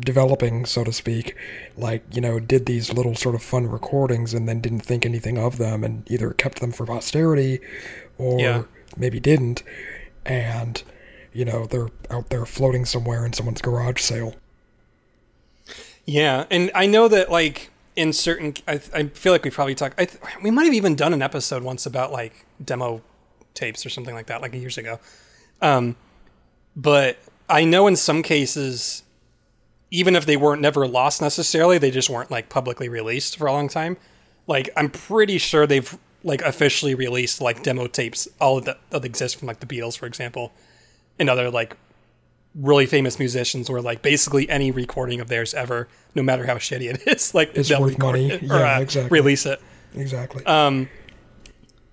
developing, 0.00 0.66
so 0.66 0.84
to 0.84 0.92
speak, 0.92 1.34
like, 1.76 2.02
you 2.14 2.20
know, 2.20 2.38
did 2.38 2.66
these 2.66 2.92
little 2.92 3.14
sort 3.14 3.34
of 3.34 3.42
fun 3.42 3.66
recordings 3.66 4.34
and 4.34 4.48
then 4.48 4.60
didn't 4.60 4.80
think 4.80 5.06
anything 5.06 5.38
of 5.38 5.58
them 5.58 5.82
and 5.82 6.08
either 6.10 6.32
kept 6.32 6.60
them 6.60 6.72
for 6.72 6.84
posterity 6.84 7.60
or 8.18 8.38
Yeah. 8.40 8.62
maybe 8.96 9.18
didn't. 9.20 9.62
And, 10.26 10.82
you 11.32 11.44
know, 11.44 11.64
they're 11.66 11.88
out 12.10 12.28
there 12.30 12.44
floating 12.44 12.84
somewhere 12.84 13.24
in 13.24 13.32
someone's 13.32 13.62
garage 13.62 14.00
sale. 14.00 14.34
Yeah, 16.04 16.44
and 16.50 16.70
I 16.74 16.86
know 16.86 17.08
that 17.08 17.30
like 17.30 17.70
in 17.96 18.12
certain, 18.12 18.54
I, 18.68 18.80
I 18.94 19.04
feel 19.04 19.32
like 19.32 19.44
we 19.44 19.50
probably 19.50 19.74
talked. 19.74 19.96
Th- 19.96 20.10
we 20.42 20.50
might 20.50 20.64
have 20.64 20.74
even 20.74 20.94
done 20.94 21.12
an 21.12 21.22
episode 21.22 21.62
once 21.62 21.86
about 21.86 22.12
like 22.12 22.46
demo 22.62 23.02
tapes 23.54 23.84
or 23.84 23.90
something 23.90 24.14
like 24.14 24.26
that, 24.26 24.42
like 24.42 24.52
years 24.54 24.78
ago. 24.78 25.00
Um, 25.62 25.96
but 26.76 27.18
I 27.48 27.64
know 27.64 27.86
in 27.86 27.96
some 27.96 28.22
cases, 28.22 29.02
even 29.90 30.14
if 30.14 30.26
they 30.26 30.36
weren't 30.36 30.60
never 30.60 30.86
lost 30.86 31.22
necessarily, 31.22 31.78
they 31.78 31.90
just 31.90 32.10
weren't 32.10 32.30
like 32.30 32.48
publicly 32.50 32.88
released 32.88 33.38
for 33.38 33.46
a 33.46 33.52
long 33.52 33.68
time. 33.68 33.96
Like 34.46 34.68
I'm 34.76 34.90
pretty 34.90 35.38
sure 35.38 35.66
they've 35.66 35.98
like 36.22 36.42
officially 36.42 36.94
released 36.94 37.40
like 37.40 37.62
demo 37.62 37.86
tapes, 37.86 38.28
all 38.40 38.58
of 38.58 38.66
that, 38.66 38.78
that 38.90 39.04
exist 39.04 39.36
from 39.36 39.48
like 39.48 39.60
the 39.60 39.66
Beatles, 39.66 39.96
for 39.96 40.06
example, 40.06 40.52
and 41.18 41.30
other 41.30 41.50
like 41.50 41.76
really 42.58 42.86
famous 42.86 43.18
musicians 43.18 43.68
where 43.68 43.82
like 43.82 44.00
basically 44.02 44.48
any 44.48 44.70
recording 44.70 45.20
of 45.20 45.28
theirs 45.28 45.52
ever, 45.54 45.88
no 46.14 46.22
matter 46.22 46.46
how 46.46 46.54
shitty 46.54 46.92
it 46.92 47.02
is, 47.06 47.34
like 47.34 47.50
It's 47.54 47.68
they'll 47.68 47.80
worth 47.82 47.98
money. 47.98 48.30
it 48.30 48.42
or 48.44 48.46
Yeah, 48.58 48.76
uh, 48.76 48.80
exactly. 48.80 49.18
release 49.20 49.44
it. 49.46 49.60
Exactly. 49.94 50.44
Um, 50.46 50.88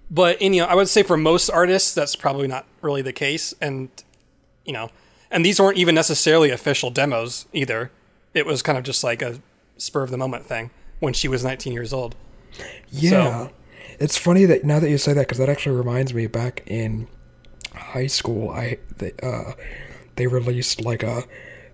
but 0.09 0.37
and, 0.41 0.53
you 0.55 0.61
know, 0.61 0.67
I 0.67 0.75
would 0.75 0.89
say 0.89 1.03
for 1.03 1.17
most 1.17 1.49
artists, 1.49 1.93
that's 1.93 2.15
probably 2.15 2.47
not 2.47 2.65
really 2.81 3.01
the 3.01 3.13
case, 3.13 3.53
and 3.61 3.89
you 4.65 4.71
know, 4.73 4.89
and 5.31 5.43
these 5.45 5.59
weren't 5.59 5.77
even 5.77 5.95
necessarily 5.95 6.49
official 6.51 6.89
demos 6.91 7.45
either. 7.53 7.91
It 8.33 8.45
was 8.45 8.61
kind 8.61 8.77
of 8.77 8.83
just 8.83 9.03
like 9.03 9.21
a 9.21 9.39
spur 9.77 10.03
of 10.03 10.11
the 10.11 10.17
moment 10.17 10.45
thing 10.45 10.69
when 10.99 11.13
she 11.13 11.27
was 11.27 11.43
19 11.43 11.73
years 11.73 11.91
old. 11.93 12.15
Yeah. 12.91 13.49
It's 13.99 14.17
funny 14.17 14.45
that 14.45 14.63
now 14.63 14.79
that 14.79 14.89
you 14.89 14.97
say 14.97 15.13
that, 15.13 15.21
because 15.21 15.37
that 15.39 15.49
actually 15.49 15.75
reminds 15.75 16.13
me 16.13 16.27
back 16.27 16.63
in 16.67 17.07
high 17.75 18.07
school, 18.07 18.49
I 18.51 18.77
they, 18.97 19.11
uh, 19.23 19.53
they 20.15 20.27
released 20.27 20.81
like 20.83 21.03
a, 21.03 21.23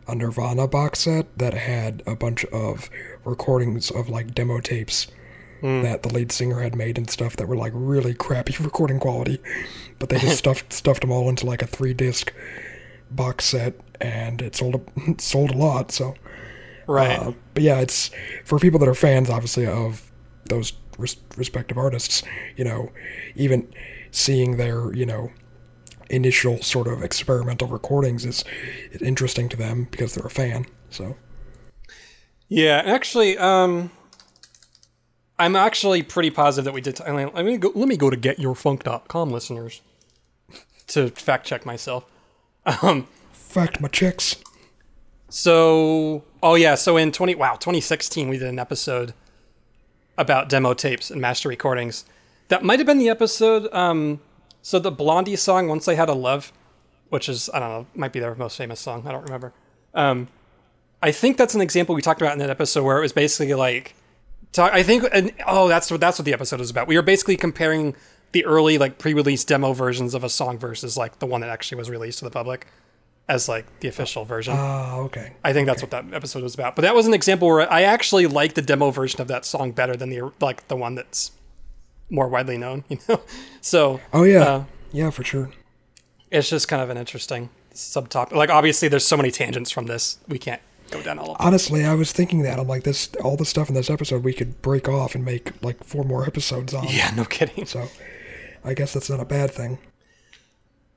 a 0.08 0.16
Nirvana 0.16 0.68
box 0.68 1.00
set 1.00 1.38
that 1.38 1.54
had 1.54 2.02
a 2.08 2.16
bunch 2.16 2.46
of 2.46 2.90
recordings 3.26 3.92
of 3.92 4.10
like 4.10 4.34
demo 4.34 4.60
tapes 4.60 5.08
that 5.62 6.04
the 6.04 6.14
lead 6.14 6.32
singer 6.32 6.62
had 6.62 6.74
made 6.74 6.98
and 6.98 7.10
stuff 7.10 7.36
that 7.36 7.46
were 7.48 7.56
like 7.58 7.74
really 7.76 8.14
crappy 8.14 8.56
recording 8.64 8.98
quality, 8.98 9.40
but 10.00 10.08
they 10.08 10.18
just 10.18 10.38
stuffed 10.44 10.72
stuffed 10.72 11.02
them 11.02 11.12
all 11.12 11.28
into 11.28 11.46
like 11.46 11.62
a 11.62 11.68
three 11.68 11.94
disc 11.94 12.34
box 13.12 13.44
set, 13.46 13.74
and 14.00 14.42
it 14.42 14.56
sold 14.56 14.76
a, 14.76 14.82
it 15.12 15.20
sold 15.34 15.52
a 15.52 15.58
lot. 15.58 15.92
So 15.92 16.14
Right. 16.88 17.20
uh, 17.20 17.34
but 17.54 17.62
yeah, 17.64 17.80
it's 17.82 18.10
for 18.46 18.58
people 18.58 18.80
that 18.80 18.88
are 18.88 18.96
fans, 18.96 19.30
obviously, 19.30 19.68
of 19.68 20.10
those 20.46 20.72
res- 20.98 21.18
respective 21.36 21.78
artists. 21.78 22.24
You 22.56 22.64
know, 22.64 22.92
even 23.36 23.68
seeing 24.12 24.56
their 24.56 24.94
you 24.94 25.06
know 25.06 25.30
initial 26.10 26.62
sort 26.62 26.88
of 26.88 27.04
experimental 27.04 27.68
recordings 27.68 28.26
is 28.26 28.44
interesting 29.02 29.50
to 29.50 29.58
them 29.58 29.88
because 29.92 30.16
they're 30.16 30.26
a 30.26 30.30
fan. 30.30 30.66
So 30.90 31.16
Yeah, 32.48 32.82
actually, 32.86 33.38
um, 33.38 33.92
I'm 35.38 35.56
actually 35.56 36.04
pretty 36.04 36.32
positive 36.32 36.66
that 36.66 36.74
we 36.74 36.82
did. 36.82 36.98
T- 36.98 37.04
I 37.04 37.12
mean, 37.12 37.32
let 37.34 37.46
me 37.46 37.58
go. 37.58 37.72
Let 37.74 37.88
me 37.88 37.96
go 37.98 38.10
to 38.10 38.18
getyourfunk.com, 38.18 39.30
listeners, 39.30 39.82
to 40.88 41.10
fact 41.10 41.46
check 41.48 41.66
myself. 41.66 42.06
Um, 42.82 43.08
fact, 43.32 43.80
my 43.80 43.88
chicks. 43.88 44.36
so, 45.30 46.24
oh 46.44 46.56
yeah, 46.56 46.76
so 46.76 46.98
in 46.98 47.12
20 47.12 47.36
wow 47.36 47.54
2016 47.54 48.30
we 48.30 48.38
did 48.38 48.48
an 48.48 48.60
episode 48.60 49.14
about 50.18 50.50
demo 50.50 50.74
tapes 50.74 51.10
and 51.10 51.22
master 51.22 51.50
recordings. 51.50 52.06
That 52.50 52.64
might 52.64 52.80
have 52.80 52.86
been 52.86 52.98
the 52.98 53.10
episode. 53.10 53.72
Um, 53.74 54.20
so 54.62 54.80
the 54.80 54.92
Blondie 54.92 55.36
song 55.36 55.68
"Once 55.68 55.88
I 55.88 55.96
Had 55.96 56.10
a 56.10 56.14
Love," 56.14 56.52
which 57.10 57.30
is 57.30 57.50
I 57.54 57.60
don't 57.60 57.70
know, 57.70 57.88
might 57.96 58.14
be 58.14 58.20
their 58.20 58.36
most 58.36 58.58
famous 58.58 58.80
song. 58.80 59.04
I 59.08 59.12
don't 59.12 59.24
remember. 59.24 59.54
Um, 59.94 60.28
I 61.02 61.12
think 61.12 61.38
that's 61.38 61.56
an 61.56 61.62
example 61.62 61.96
we 61.96 62.02
talked 62.02 62.22
about 62.22 62.34
in 62.34 62.40
that 62.40 62.50
episode 62.50 62.84
where 62.84 62.98
it 62.98 63.02
was 63.02 63.14
basically 63.14 63.54
like, 63.54 63.96
talk, 64.52 64.74
I 64.74 64.84
think, 64.84 65.06
and 65.14 65.32
oh, 65.48 65.68
that's 65.68 65.90
what 65.90 66.00
that's 66.00 66.20
what 66.20 66.26
the 66.26 66.34
episode 66.34 66.62
is 66.62 66.70
about. 66.70 66.88
We 66.88 66.96
were 66.96 67.02
basically 67.02 67.38
comparing 67.38 67.96
the 68.32 68.46
early 68.46 68.78
like 68.78 68.98
pre-release 68.98 69.44
demo 69.44 69.74
versions 69.74 70.14
of 70.14 70.24
a 70.24 70.30
song 70.30 70.60
versus 70.60 70.98
like 70.98 71.20
the 71.20 71.26
one 71.26 71.42
that 71.42 71.50
actually 71.50 71.78
was 71.78 71.90
released 71.90 72.20
to 72.20 72.26
the 72.26 72.32
public 72.32 72.68
as 73.28 73.48
like 73.48 73.80
the 73.80 73.88
official 73.88 74.26
version. 74.26 74.56
Ah, 74.58 74.98
okay. 74.98 75.34
I 75.44 75.54
think 75.54 75.68
that's 75.68 75.82
what 75.82 75.92
that 75.92 76.06
episode 76.14 76.44
was 76.44 76.56
about. 76.56 76.76
But 76.76 76.82
that 76.82 76.96
was 76.96 77.08
an 77.08 77.14
example 77.14 77.48
where 77.48 77.72
I 77.72 77.84
actually 77.84 78.28
like 78.28 78.56
the 78.56 78.62
demo 78.62 78.92
version 78.92 79.22
of 79.22 79.28
that 79.30 79.46
song 79.46 79.72
better 79.72 79.96
than 79.96 80.10
the 80.10 80.32
like 80.42 80.68
the 80.68 80.76
one 80.76 80.96
that's 80.96 81.32
more 82.10 82.28
widely 82.28 82.58
known. 82.58 82.84
You 82.90 82.98
know, 83.08 83.22
so 83.62 84.00
Oh 84.14 84.24
yeah, 84.24 84.44
uh, 84.44 84.64
yeah, 84.92 85.10
for 85.12 85.24
sure. 85.24 85.50
it's 86.32 86.50
just 86.50 86.68
kind 86.68 86.82
of 86.82 86.90
an 86.90 86.98
interesting 86.98 87.50
subtopic. 87.74 88.32
Like 88.34 88.50
obviously, 88.50 88.88
there's 88.88 89.06
so 89.06 89.18
many 89.18 89.32
tangents 89.32 89.72
from 89.72 89.86
this, 89.86 90.18
we 90.28 90.40
can't 90.40 90.62
go 90.92 91.02
down 91.02 91.20
all 91.20 91.32
of 91.32 91.38
them. 91.38 91.48
Honestly, 91.48 91.86
I 91.86 91.94
was 91.94 92.12
thinking 92.12 92.42
that 92.44 92.60
I'm 92.60 92.68
like 92.68 92.84
this. 92.84 93.10
All 93.24 93.38
the 93.38 93.46
stuff 93.46 93.70
in 93.70 93.76
this 93.76 93.90
episode 93.90 94.24
we 94.24 94.34
could 94.34 94.62
break 94.62 94.88
off 94.90 95.14
and 95.16 95.24
make 95.24 95.52
like 95.64 95.84
four 95.84 96.04
more 96.04 96.26
episodes 96.26 96.74
on. 96.74 96.86
Yeah, 96.90 97.12
no 97.16 97.26
kidding. 97.26 97.66
So, 97.66 97.88
I 98.64 98.74
guess 98.74 98.94
that's 98.94 99.10
not 99.10 99.20
a 99.20 99.26
bad 99.26 99.52
thing. 99.52 99.78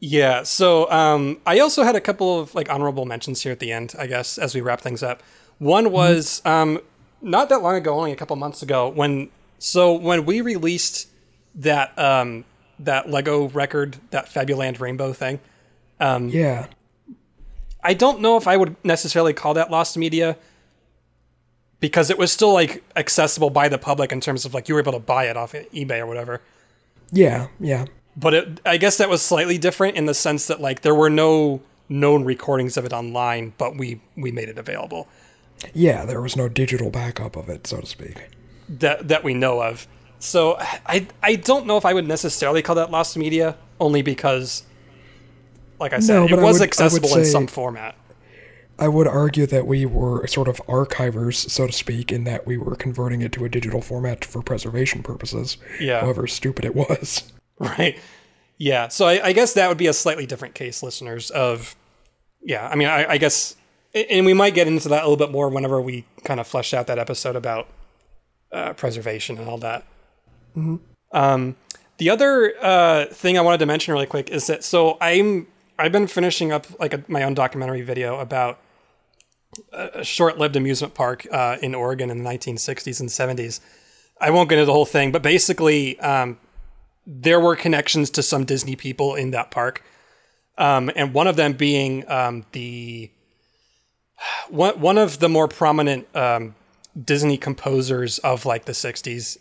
Yeah. 0.01 0.42
So 0.42 0.90
um, 0.90 1.40
I 1.46 1.61
also 1.61 1.85
had 1.85 1.94
a 1.94 2.01
couple 2.01 2.40
of 2.40 2.55
like 2.55 2.68
honorable 2.70 3.05
mentions 3.05 3.42
here 3.42 3.53
at 3.53 3.61
the 3.61 3.70
end, 3.70 3.94
I 3.98 4.07
guess, 4.09 4.37
as 4.38 4.55
we 4.55 4.61
wrap 4.61 4.81
things 4.81 5.03
up. 5.03 5.22
One 5.59 5.92
was 5.92 6.42
um, 6.44 6.81
not 7.20 7.48
that 7.51 7.62
long 7.62 7.77
ago, 7.77 7.94
only 7.96 8.11
a 8.11 8.16
couple 8.16 8.35
months 8.37 8.62
ago, 8.62 8.88
when 8.88 9.31
so 9.62 9.92
when 9.94 10.25
we 10.27 10.40
released 10.40 11.09
that 11.55 11.96
um, 11.96 12.44
that 12.81 13.09
Lego 13.09 13.48
record, 13.51 13.96
that 14.11 14.27
Fabuland 14.27 14.81
Rainbow 14.81 15.12
thing. 15.12 15.38
Yeah, 16.01 16.66
I 17.83 17.94
don't 17.94 18.20
know 18.20 18.37
if 18.37 18.48
I 18.48 18.57
would 18.57 18.75
necessarily 18.85 19.33
call 19.33 19.55
that 19.55 19.70
lost 19.70 19.96
media 19.96 20.37
because 21.79 22.11
it 22.11 22.18
was 22.18 22.33
still 22.33 22.53
like 22.53 22.83
accessible 22.96 23.51
by 23.51 23.68
the 23.68 23.79
public 23.79 24.11
in 24.11 24.20
terms 24.20 24.44
of 24.44 24.53
like 24.53 24.68
you 24.68 24.75
were 24.75 24.81
able 24.81 24.92
to 24.92 24.98
buy 24.98 25.27
it 25.27 25.37
off 25.37 25.53
eBay 25.53 26.01
or 26.01 26.07
whatever. 26.07 26.40
yeah, 27.12 27.46
yeah. 27.61 27.85
But 28.16 28.35
it, 28.35 28.61
I 28.66 28.77
guess 28.77 28.98
that 28.98 29.09
was 29.09 29.22
slightly 29.22 29.59
different 29.59 29.96
in 29.96 30.07
the 30.07 30.14
sense 30.14 30.48
that 30.48 30.61
like 30.61 30.83
there 30.83 30.94
were 30.94 31.09
no 31.11 31.62
known 31.88 32.25
recordings 32.25 32.77
of 32.77 32.85
it 32.85 32.92
online, 32.92 33.53
but 33.59 33.77
we 33.77 34.01
we 34.16 34.33
made 34.33 34.48
it 34.48 34.59
available 34.59 35.07
Yeah, 35.72 36.05
there 36.05 36.20
was 36.20 36.37
no 36.37 36.48
digital 36.48 36.90
backup 36.90 37.37
of 37.37 37.48
it, 37.48 37.66
so 37.66 37.81
to 37.81 37.87
speak. 37.87 38.27
That 38.80 39.08
that 39.08 39.24
we 39.24 39.35
know 39.35 39.62
of. 39.62 39.87
So 40.18 40.56
I 40.58 41.06
I 41.22 41.37
don't 41.37 41.66
know 41.66 41.76
if 41.76 41.85
I 41.85 41.92
would 41.94 42.06
necessarily 42.06 42.62
call 42.62 42.76
that 42.76 42.90
lost 42.90 43.16
media, 43.16 43.56
only 43.80 44.02
because, 44.02 44.62
like 45.80 45.92
I 45.92 45.98
said, 46.00 46.14
No, 46.14 46.26
it 46.26 46.40
was 46.40 46.61
would- 46.61 46.66
accessible 46.68 47.16
in 47.16 47.24
some 47.24 47.46
format. 47.46 47.96
I 48.78 48.88
would 48.88 49.06
argue 49.06 49.46
that 49.46 49.66
we 49.66 49.85
were 49.87 50.26
sort 50.26 50.48
of 50.48 50.56
archivers, 50.66 51.48
so 51.50 51.66
to 51.66 51.72
speak, 51.72 52.11
in 52.11 52.24
that 52.24 52.46
we 52.46 52.56
were 52.56 52.74
converting 52.74 53.20
it 53.20 53.30
to 53.32 53.44
a 53.44 53.48
digital 53.48 53.80
format 53.82 54.24
for 54.24 54.42
preservation 54.42 55.02
purposes. 55.02 55.56
Yeah. 55.78 56.00
However 56.00 56.26
stupid 56.26 56.64
it 56.64 56.74
was. 56.74 57.30
Right. 57.58 57.96
Yeah. 58.58 58.88
So 58.88 59.06
I, 59.06 59.26
I 59.26 59.32
guess 59.35 59.52
that 59.52 59.68
would 59.68 59.78
be 59.78 59.87
a 59.87 59.92
slightly 59.92 60.26
different 60.26 60.54
case, 60.54 60.82
listeners. 60.82 61.30
Of 61.30 61.76
yeah. 62.42 62.66
I 62.66 62.74
mean, 62.74 62.88
I, 62.88 63.12
I 63.12 63.18
guess, 63.18 63.54
and 63.94 64.26
we 64.26 64.35
might 64.35 64.54
get 64.54 64.66
into 64.66 64.88
that 64.88 65.02
a 65.04 65.06
little 65.08 65.16
bit 65.24 65.30
more 65.30 65.48
whenever 65.48 65.80
we 65.80 66.04
kind 66.24 66.40
of 66.40 66.46
flesh 66.48 66.74
out 66.74 66.88
that 66.88 66.98
episode 66.98 67.37
about 67.37 67.68
uh, 68.53 68.73
preservation 68.75 69.38
and 69.38 69.49
all 69.49 69.59
that. 69.59 69.85
Um, 71.12 71.57
the 71.99 72.11
other 72.11 72.55
uh, 72.61 73.07
thing 73.07 73.38
I 73.38 73.41
wanted 73.43 73.59
to 73.59 73.67
mention 73.67 73.95
really 73.95 74.07
quick 74.07 74.31
is 74.31 74.47
that 74.47 74.65
so 74.65 74.99
I'm 75.01 75.47
I've 75.79 75.93
been 75.93 76.07
finishing 76.07 76.53
up 76.53 76.67
like 76.79 76.95
a, 76.95 77.05
my 77.09 77.23
own 77.23 77.35
documentary 77.35 77.83
video 77.83 78.19
about 78.19 78.59
a, 79.73 80.01
a 80.01 80.05
short-lived 80.05 80.57
amusement 80.57 80.95
park 80.95 81.27
uh, 81.31 81.57
in 81.62 81.75
Oregon 81.75 82.11
in 82.11 82.23
the 82.23 82.29
1960s 82.29 83.01
and 83.01 83.09
70s. 83.09 83.61
I 84.21 84.31
won't 84.31 84.49
get 84.49 84.59
into 84.59 84.67
the 84.67 84.73
whole 84.73 84.87
thing, 84.87 85.11
but 85.12 85.23
basically, 85.23 85.99
um, 86.01 86.38
there 87.07 87.41
were 87.41 87.57
connections 87.57 88.11
to 88.11 88.23
some 88.23 88.45
Disney 88.45 88.77
people 88.77 89.15
in 89.17 89.33
that 89.33 89.51
park, 89.51 89.83
um, 90.59 90.91
and 90.95 91.12
one 91.12 91.27
of 91.27 91.37
them 91.37 91.55
being 91.55 92.09
um, 92.09 92.45
the 92.53 93.11
one 94.49 94.79
one 94.81 94.99
of 94.99 95.19
the 95.19 95.29
more 95.29 95.49
prominent 95.49 96.07
um, 96.15 96.55
Disney 97.00 97.37
composers 97.37 98.18
of 98.18 98.46
like 98.46 98.64
the 98.64 98.72
'60s, 98.72 99.38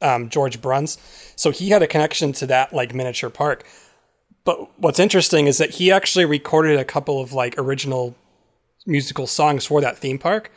um, 0.00 0.28
George 0.28 0.60
Bruns. 0.60 0.98
So 1.36 1.50
he 1.50 1.70
had 1.70 1.82
a 1.82 1.86
connection 1.86 2.32
to 2.34 2.46
that 2.46 2.72
like 2.72 2.94
miniature 2.94 3.30
park. 3.30 3.64
But 4.44 4.78
what's 4.80 4.98
interesting 4.98 5.46
is 5.46 5.58
that 5.58 5.70
he 5.70 5.92
actually 5.92 6.24
recorded 6.24 6.78
a 6.78 6.84
couple 6.84 7.20
of 7.20 7.32
like 7.32 7.54
original 7.58 8.16
musical 8.86 9.26
songs 9.26 9.66
for 9.66 9.80
that 9.80 9.98
theme 9.98 10.18
park, 10.18 10.50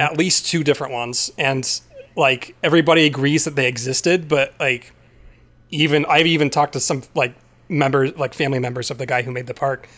at 0.00 0.16
least 0.16 0.46
two 0.46 0.64
different 0.64 0.92
ones, 0.92 1.30
and 1.36 1.80
like 2.16 2.56
everybody 2.62 3.06
agrees 3.06 3.44
that 3.44 3.56
they 3.56 3.68
existed, 3.68 4.28
but 4.28 4.54
like 4.58 4.92
even 5.70 6.06
I've 6.06 6.26
even 6.26 6.50
talked 6.50 6.74
to 6.74 6.80
some 6.80 7.02
like 7.14 7.34
members, 7.68 8.16
like 8.16 8.34
family 8.34 8.58
members 8.58 8.90
of 8.90 8.98
the 8.98 9.06
guy 9.06 9.22
who 9.22 9.32
made 9.32 9.46
the 9.46 9.54
park, 9.54 9.88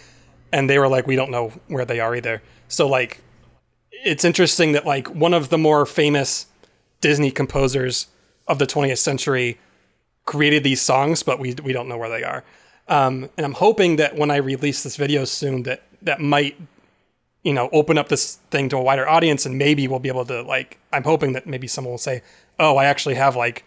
and 0.52 0.68
they 0.68 0.78
were 0.78 0.88
like, 0.88 1.06
we 1.06 1.16
don't 1.16 1.30
know 1.30 1.52
where 1.68 1.84
they 1.84 2.00
are 2.00 2.14
either. 2.16 2.42
So 2.68 2.88
like, 2.88 3.20
it's 4.04 4.24
interesting 4.24 4.72
that 4.72 4.86
like 4.86 5.08
one 5.08 5.34
of 5.34 5.48
the 5.48 5.58
more 5.58 5.86
famous 5.86 6.46
Disney 7.00 7.30
composers 7.30 8.06
of 8.48 8.58
the 8.58 8.66
20th 8.66 8.98
century 8.98 9.58
created 10.24 10.64
these 10.64 10.82
songs, 10.82 11.22
but 11.22 11.38
we 11.38 11.54
we 11.62 11.72
don't 11.72 11.88
know 11.88 11.98
where 11.98 12.08
they 12.08 12.24
are. 12.24 12.44
Um, 12.88 13.30
and 13.36 13.44
I'm 13.44 13.54
hoping 13.54 13.96
that 13.96 14.16
when 14.16 14.30
I 14.30 14.36
release 14.36 14.82
this 14.82 14.96
video 14.96 15.24
soon, 15.24 15.64
that 15.64 15.82
that 16.02 16.20
might 16.20 16.56
you 17.42 17.52
know 17.52 17.68
open 17.72 17.98
up 17.98 18.08
this 18.08 18.36
thing 18.50 18.68
to 18.70 18.76
a 18.76 18.82
wider 18.82 19.08
audience, 19.08 19.46
and 19.46 19.58
maybe 19.58 19.88
we'll 19.88 19.98
be 19.98 20.08
able 20.08 20.26
to 20.26 20.42
like. 20.42 20.78
I'm 20.92 21.04
hoping 21.04 21.32
that 21.32 21.46
maybe 21.46 21.66
someone 21.66 21.92
will 21.92 21.98
say, 21.98 22.22
"Oh, 22.58 22.76
I 22.76 22.84
actually 22.86 23.16
have 23.16 23.36
like, 23.36 23.64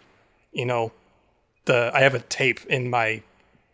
you 0.52 0.66
know, 0.66 0.92
the 1.66 1.92
I 1.94 2.02
have 2.02 2.16
a 2.16 2.20
tape 2.20 2.66
in 2.68 2.90
my 2.90 3.22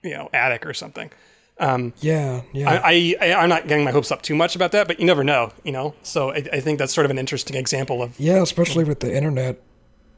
you 0.04 0.12
know 0.12 0.30
attic 0.34 0.66
or 0.66 0.74
something. 0.74 1.12
Yeah, 1.60 2.42
yeah. 2.54 2.82
I, 2.84 3.16
I 3.22 3.34
I'm 3.34 3.50
not 3.50 3.68
getting 3.68 3.86
my 3.86 3.92
hopes 3.92 4.12
up 4.12 4.22
too 4.22 4.36
much 4.36 4.56
about 4.56 4.72
that, 4.74 4.88
but 4.88 5.00
you 5.00 5.06
never 5.06 5.24
know, 5.24 5.52
you 5.64 5.72
know. 5.72 5.96
So 6.04 6.32
I, 6.32 6.38
I 6.54 6.60
think 6.60 6.80
that's 6.80 6.94
sort 6.94 7.06
of 7.06 7.12
an 7.12 7.18
interesting 7.18 7.56
example 7.56 8.02
of 8.04 8.20
yeah, 8.20 8.42
especially 8.42 8.84
with 8.84 9.00
the 9.00 9.16
internet, 9.16 9.62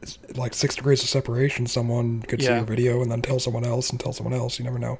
it's 0.02 0.18
like 0.36 0.54
six 0.54 0.76
degrees 0.76 1.04
of 1.04 1.10
separation. 1.10 1.68
Someone 1.68 2.22
could 2.24 2.42
see 2.42 2.48
Yeah. 2.48 2.58
your 2.58 2.66
video 2.66 3.02
and 3.02 3.12
then 3.12 3.22
tell 3.22 3.40
someone 3.40 3.66
else 3.66 3.90
and 3.90 4.00
tell 4.00 4.14
someone 4.14 4.34
else. 4.34 4.58
You 4.60 4.66
never 4.66 4.80
know. 4.80 5.00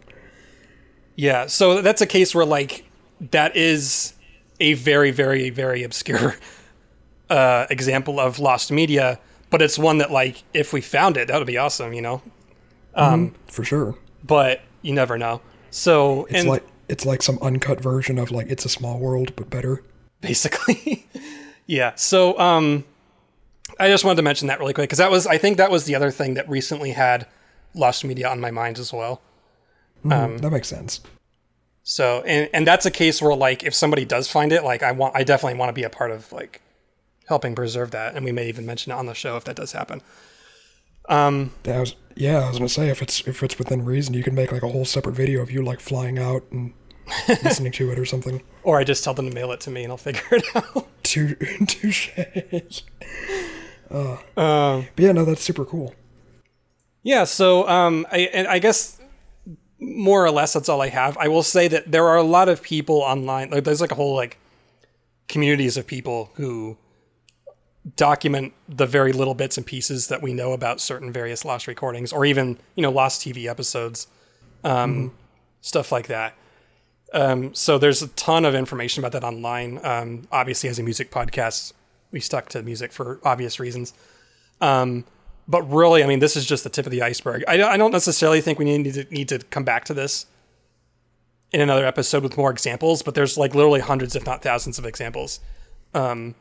Yeah, 1.16 1.48
so 1.48 1.82
that's 1.82 2.02
a 2.02 2.06
case 2.06 2.36
where 2.36 2.46
like 2.46 2.86
that 3.32 3.56
is 3.56 4.14
a 4.60 4.74
very, 4.74 5.10
very, 5.12 5.50
very 5.50 5.82
obscure 5.84 6.36
uh, 7.30 7.66
example 7.72 8.20
of 8.20 8.38
lost 8.40 8.72
media, 8.72 9.20
but 9.50 9.62
it's 9.62 9.80
one 9.80 9.98
that 9.98 10.12
like 10.12 10.44
if 10.54 10.74
we 10.74 10.82
found 10.82 11.18
it, 11.18 11.28
that 11.30 11.38
would 11.40 11.48
be 11.48 11.58
awesome, 11.58 11.94
you 11.94 12.02
know. 12.02 12.22
Um 12.94 13.34
for 13.48 13.64
sure. 13.64 13.96
But 14.24 14.62
you 14.84 14.94
never 14.94 15.18
know. 15.18 15.42
So 15.72 16.26
It's 16.26 16.40
and 16.40 16.50
like 16.50 16.64
it's 16.90 17.06
like 17.06 17.22
some 17.22 17.38
uncut 17.42 17.82
version 17.82 18.18
of 18.18 18.32
like 18.32 18.48
It's 18.50 18.66
a 18.66 18.70
Small 18.70 19.00
World, 19.00 19.36
but 19.36 19.50
better. 19.50 19.84
basically, 20.22 21.06
yeah. 21.66 21.94
So 21.96 22.38
um, 22.40 22.86
I 23.80 23.90
just 23.90 24.04
wanted 24.04 24.16
to 24.18 24.22
mention 24.24 24.48
that 24.48 24.60
really 24.60 24.74
quick 24.74 24.90
because 24.90 24.98
that 25.00 25.12
was 25.12 25.28
I 25.28 25.38
think 25.38 25.58
that 25.58 25.70
was 25.72 25.86
the 25.86 25.96
other 25.96 26.12
thing 26.12 26.34
that 26.36 26.48
recently 26.50 26.92
had 26.92 27.28
lost 27.74 28.04
media 28.06 28.28
on 28.30 28.40
my 28.40 28.52
mind 28.52 28.80
as 28.80 28.92
well. 28.94 29.22
Mhm, 30.04 30.42
that 30.42 30.52
makes 30.52 30.68
sense. 30.68 31.02
So 31.84 32.22
and 32.26 32.50
and 32.54 32.66
that's 32.68 32.86
a 32.86 32.92
case 32.92 33.22
where 33.22 33.36
like 33.36 33.64
if 33.64 33.74
somebody 33.74 34.06
does 34.06 34.28
find 34.30 34.52
it, 34.52 34.64
like 34.64 34.84
I 34.84 34.92
want 34.92 35.16
I 35.16 35.24
definitely 35.24 35.58
want 35.60 35.70
to 35.70 35.74
be 35.74 35.84
a 35.84 35.90
part 35.90 36.12
of 36.12 36.32
like 36.32 36.62
helping 37.28 37.56
preserve 37.56 37.92
that, 37.92 38.16
and 38.16 38.24
we 38.26 38.32
may 38.32 38.48
even 38.48 38.66
mention 38.66 38.92
it 38.92 38.96
on 38.96 39.06
the 39.06 39.14
show 39.14 39.36
if 39.38 39.44
that 39.46 39.56
does 39.58 39.74
happen. 39.74 40.02
Um, 41.10 41.52
Yeah, 41.66 41.78
I 41.78 41.80
was, 41.80 41.96
yeah, 42.16 42.38
I 42.40 42.50
was 42.50 42.58
gonna 42.58 42.70
say 42.70 42.90
if 42.90 43.02
it's 43.02 43.22
if 43.28 43.44
it's 43.44 43.58
within 43.58 43.86
reason, 43.86 44.14
you 44.14 44.24
can 44.24 44.36
make 44.36 44.52
like 44.52 44.64
a 44.64 44.70
whole 44.70 44.86
separate 44.86 45.14
video 45.16 45.42
of 45.42 45.52
you 45.52 45.62
like 45.64 45.80
flying 45.80 46.18
out 46.20 46.44
and 46.52 46.74
listening 47.44 47.72
to 47.74 47.92
it 47.92 47.98
or 48.00 48.06
something. 48.06 48.42
or 48.64 48.78
I 48.80 48.84
just 48.84 49.04
tell 49.04 49.14
them 49.14 49.30
to 49.30 49.34
mail 49.36 49.52
it 49.52 49.62
to 49.62 49.70
me 49.72 49.84
and 49.84 49.92
I'll 49.92 49.98
figure 50.10 50.22
it 50.32 50.46
out. 50.56 50.88
Tou- 51.04 51.36
Touche. 51.68 52.10
um, 53.92 54.18
But 54.36 54.86
yeah, 54.98 55.12
no, 55.14 55.24
that's 55.26 55.42
super 55.42 55.66
cool. 55.66 55.94
yeah. 57.04 57.24
So 57.24 57.68
um, 57.70 58.06
I 58.12 58.20
and 58.34 58.48
I 58.48 58.60
guess 58.60 59.00
more 59.80 60.26
or 60.26 60.32
less 60.32 60.54
that's 60.54 60.68
all 60.70 60.82
I 60.82 60.90
have. 60.90 61.18
I 61.18 61.28
will 61.28 61.44
say 61.44 61.68
that 61.68 61.92
there 61.92 62.08
are 62.08 62.18
a 62.18 62.24
lot 62.24 62.50
of 62.50 62.62
people 62.62 62.98
online. 62.98 63.50
Like 63.52 63.64
there's 63.64 63.80
like 63.82 63.92
a 63.92 63.96
whole 63.96 64.16
like 64.16 64.38
communities 65.30 65.78
of 65.78 65.86
people 65.88 66.32
who 66.36 66.78
document 67.96 68.54
the 68.68 68.86
very 68.86 69.14
little 69.14 69.34
bits 69.34 69.58
and 69.58 69.66
pieces 69.66 70.08
that 70.08 70.22
we 70.22 70.34
know 70.34 70.52
about 70.52 70.82
certain 70.82 71.12
various 71.12 71.46
lost 71.46 71.68
recordings 71.68 72.12
or 72.12 72.26
even 72.26 72.58
you 72.76 72.82
know 72.82 72.92
lost 72.92 73.22
tv 73.22 73.48
episodes 73.48 74.08
um, 74.64 75.14
stuff 75.62 75.92
like 75.92 76.08
that. 76.08 76.36
Um, 77.14 77.54
so 77.54 77.78
there's 77.78 78.02
a 78.02 78.08
ton 78.10 78.44
of 78.44 78.54
information 78.54 79.02
about 79.02 79.14
that 79.14 79.26
online. 79.26 79.80
Um, 79.84 80.28
obviously 80.32 80.70
as 80.70 80.80
a 80.80 80.84
music 80.84 81.12
podcast 81.12 81.74
we 82.12 82.20
stuck 82.20 82.50
to 82.50 82.64
music 82.64 82.92
for 82.92 83.20
obvious 83.24 83.60
reasons. 83.60 83.94
Um, 84.60 85.06
but 85.50 85.62
really 85.72 86.04
i 86.04 86.08
mean 86.08 86.20
this 86.20 86.36
is 86.36 86.46
just 86.46 86.66
the 86.66 86.70
tip 86.70 86.86
of 86.86 86.92
the 86.92 87.02
iceberg. 87.02 87.44
I, 87.48 87.62
I 87.64 87.78
don't 87.78 87.92
necessarily 87.92 88.42
think 88.42 88.60
we 88.60 88.66
need 88.66 88.94
to, 88.94 89.04
need 89.06 89.30
to 89.30 89.40
come 89.40 89.64
back 89.64 89.86
to 89.86 89.94
this 89.94 90.26
in 91.54 91.62
another 91.62 91.86
episode 91.86 92.24
with 92.24 92.36
more 92.36 92.52
examples 92.52 93.02
but 93.02 93.16
there's 93.16 93.38
like 93.38 93.56
literally 93.56 93.80
hundreds 93.80 94.16
if 94.16 94.26
not 94.26 94.42
thousands 94.42 94.78
of 94.78 94.86
examples. 94.86 95.40
Um, 95.94 96.36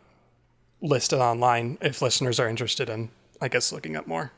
listed 0.82 1.18
online 1.18 1.78
if 1.80 2.02
listeners 2.02 2.38
are 2.38 2.48
interested 2.48 2.88
in 2.88 3.08
i 3.40 3.48
guess 3.48 3.72
looking 3.72 3.96
up 3.96 4.06
more 4.06 4.30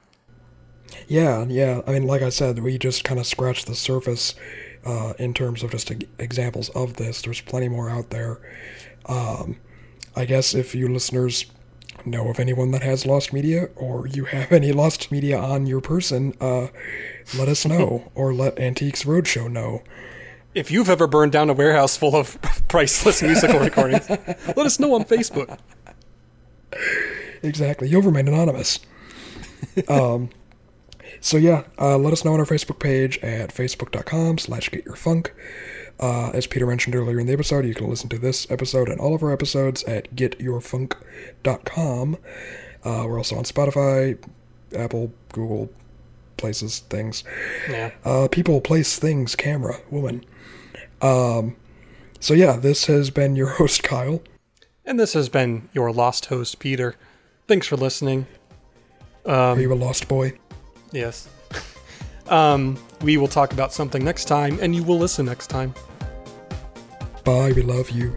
Yeah, 1.06 1.44
yeah. 1.48 1.82
I 1.86 1.92
mean, 1.92 2.06
like 2.06 2.22
I 2.22 2.30
said, 2.30 2.60
we 2.60 2.78
just 2.78 3.04
kind 3.04 3.20
of 3.20 3.26
scratched 3.26 3.66
the 3.66 3.74
surface 3.74 4.34
uh, 4.86 5.12
in 5.18 5.34
terms 5.34 5.62
of 5.62 5.70
just 5.70 5.90
examples 6.18 6.70
of 6.70 6.94
this. 6.96 7.20
There's 7.20 7.42
plenty 7.42 7.68
more 7.68 7.90
out 7.90 8.08
there. 8.08 8.38
Um, 9.06 9.56
I 10.16 10.24
guess 10.24 10.54
if 10.54 10.74
you 10.74 10.88
listeners 10.88 11.44
know 12.06 12.28
of 12.30 12.40
anyone 12.40 12.70
that 12.70 12.82
has 12.82 13.04
lost 13.04 13.34
media, 13.34 13.68
or 13.76 14.06
you 14.06 14.24
have 14.26 14.50
any 14.60 14.72
lost 14.72 15.12
media 15.12 15.38
on 15.38 15.66
your 15.66 15.82
person, 15.82 16.32
uh, 16.40 16.68
let 17.36 17.48
us 17.48 17.66
know, 17.66 18.10
or 18.14 18.32
let 18.32 18.58
Antiques 18.58 19.04
Roadshow 19.04 19.50
know. 19.50 19.82
if 20.54 20.70
you've 20.70 20.88
ever 20.88 21.06
burned 21.06 21.32
down 21.32 21.50
a 21.50 21.52
warehouse 21.52 21.96
full 21.98 22.16
of 22.16 22.38
priceless 22.68 23.22
musical 23.22 23.60
recordings 23.60 24.08
let 24.08 24.58
us 24.66 24.80
know 24.80 24.94
on 24.94 25.04
facebook 25.04 25.58
Exactly. 27.42 27.88
You'll 27.88 28.02
remain 28.02 28.28
anonymous. 28.28 28.80
um, 29.88 30.30
so 31.20 31.36
yeah, 31.36 31.64
uh, 31.80 31.96
let 31.98 32.12
us 32.12 32.24
know 32.24 32.34
on 32.34 32.40
our 32.40 32.46
Facebook 32.46 32.78
page 32.78 33.18
at 33.18 33.52
facebook.com 33.54 34.38
slash 34.38 34.70
getyourfunk. 34.70 35.30
Uh, 36.00 36.30
as 36.32 36.46
Peter 36.46 36.66
mentioned 36.66 36.94
earlier 36.94 37.18
in 37.18 37.26
the 37.26 37.32
episode, 37.32 37.64
you 37.64 37.74
can 37.74 37.88
listen 37.88 38.08
to 38.08 38.18
this 38.18 38.48
episode 38.50 38.88
and 38.88 39.00
all 39.00 39.14
of 39.14 39.22
our 39.22 39.32
episodes 39.32 39.82
at 39.84 40.14
getyourfunk.com. 40.14 42.16
Uh, 42.84 43.04
we're 43.06 43.18
also 43.18 43.36
on 43.36 43.44
Spotify, 43.44 44.16
Apple, 44.76 45.12
Google, 45.32 45.70
places, 46.36 46.80
things. 46.80 47.24
yeah 47.68 47.90
Uh, 48.04 48.28
people, 48.30 48.60
place, 48.60 48.98
things, 48.98 49.34
camera, 49.34 49.78
woman. 49.90 50.24
Um, 51.02 51.56
so 52.20 52.34
yeah, 52.34 52.56
this 52.56 52.86
has 52.86 53.10
been 53.10 53.34
your 53.34 53.48
host, 53.58 53.82
Kyle. 53.82 54.22
And 54.88 54.98
this 54.98 55.12
has 55.12 55.28
been 55.28 55.68
your 55.72 55.92
lost 55.92 56.26
host 56.26 56.58
peter 56.58 56.96
thanks 57.46 57.66
for 57.68 57.76
listening 57.76 58.26
Are 59.24 59.60
you 59.60 59.72
a 59.72 59.74
lost 59.74 60.08
boy? 60.08 60.32
yes 60.90 61.28
um, 62.28 62.76
we 63.02 63.16
will 63.16 63.28
talk 63.28 63.52
about 63.52 63.72
something 63.72 64.02
next 64.02 64.24
time 64.24 64.58
and 64.60 64.74
you 64.74 64.82
will 64.82 64.98
listen 64.98 65.26
next 65.26 65.46
time 65.46 65.72
Bye, 67.28 67.52
we 67.52 67.60
love 67.60 67.90
you. 67.90 68.14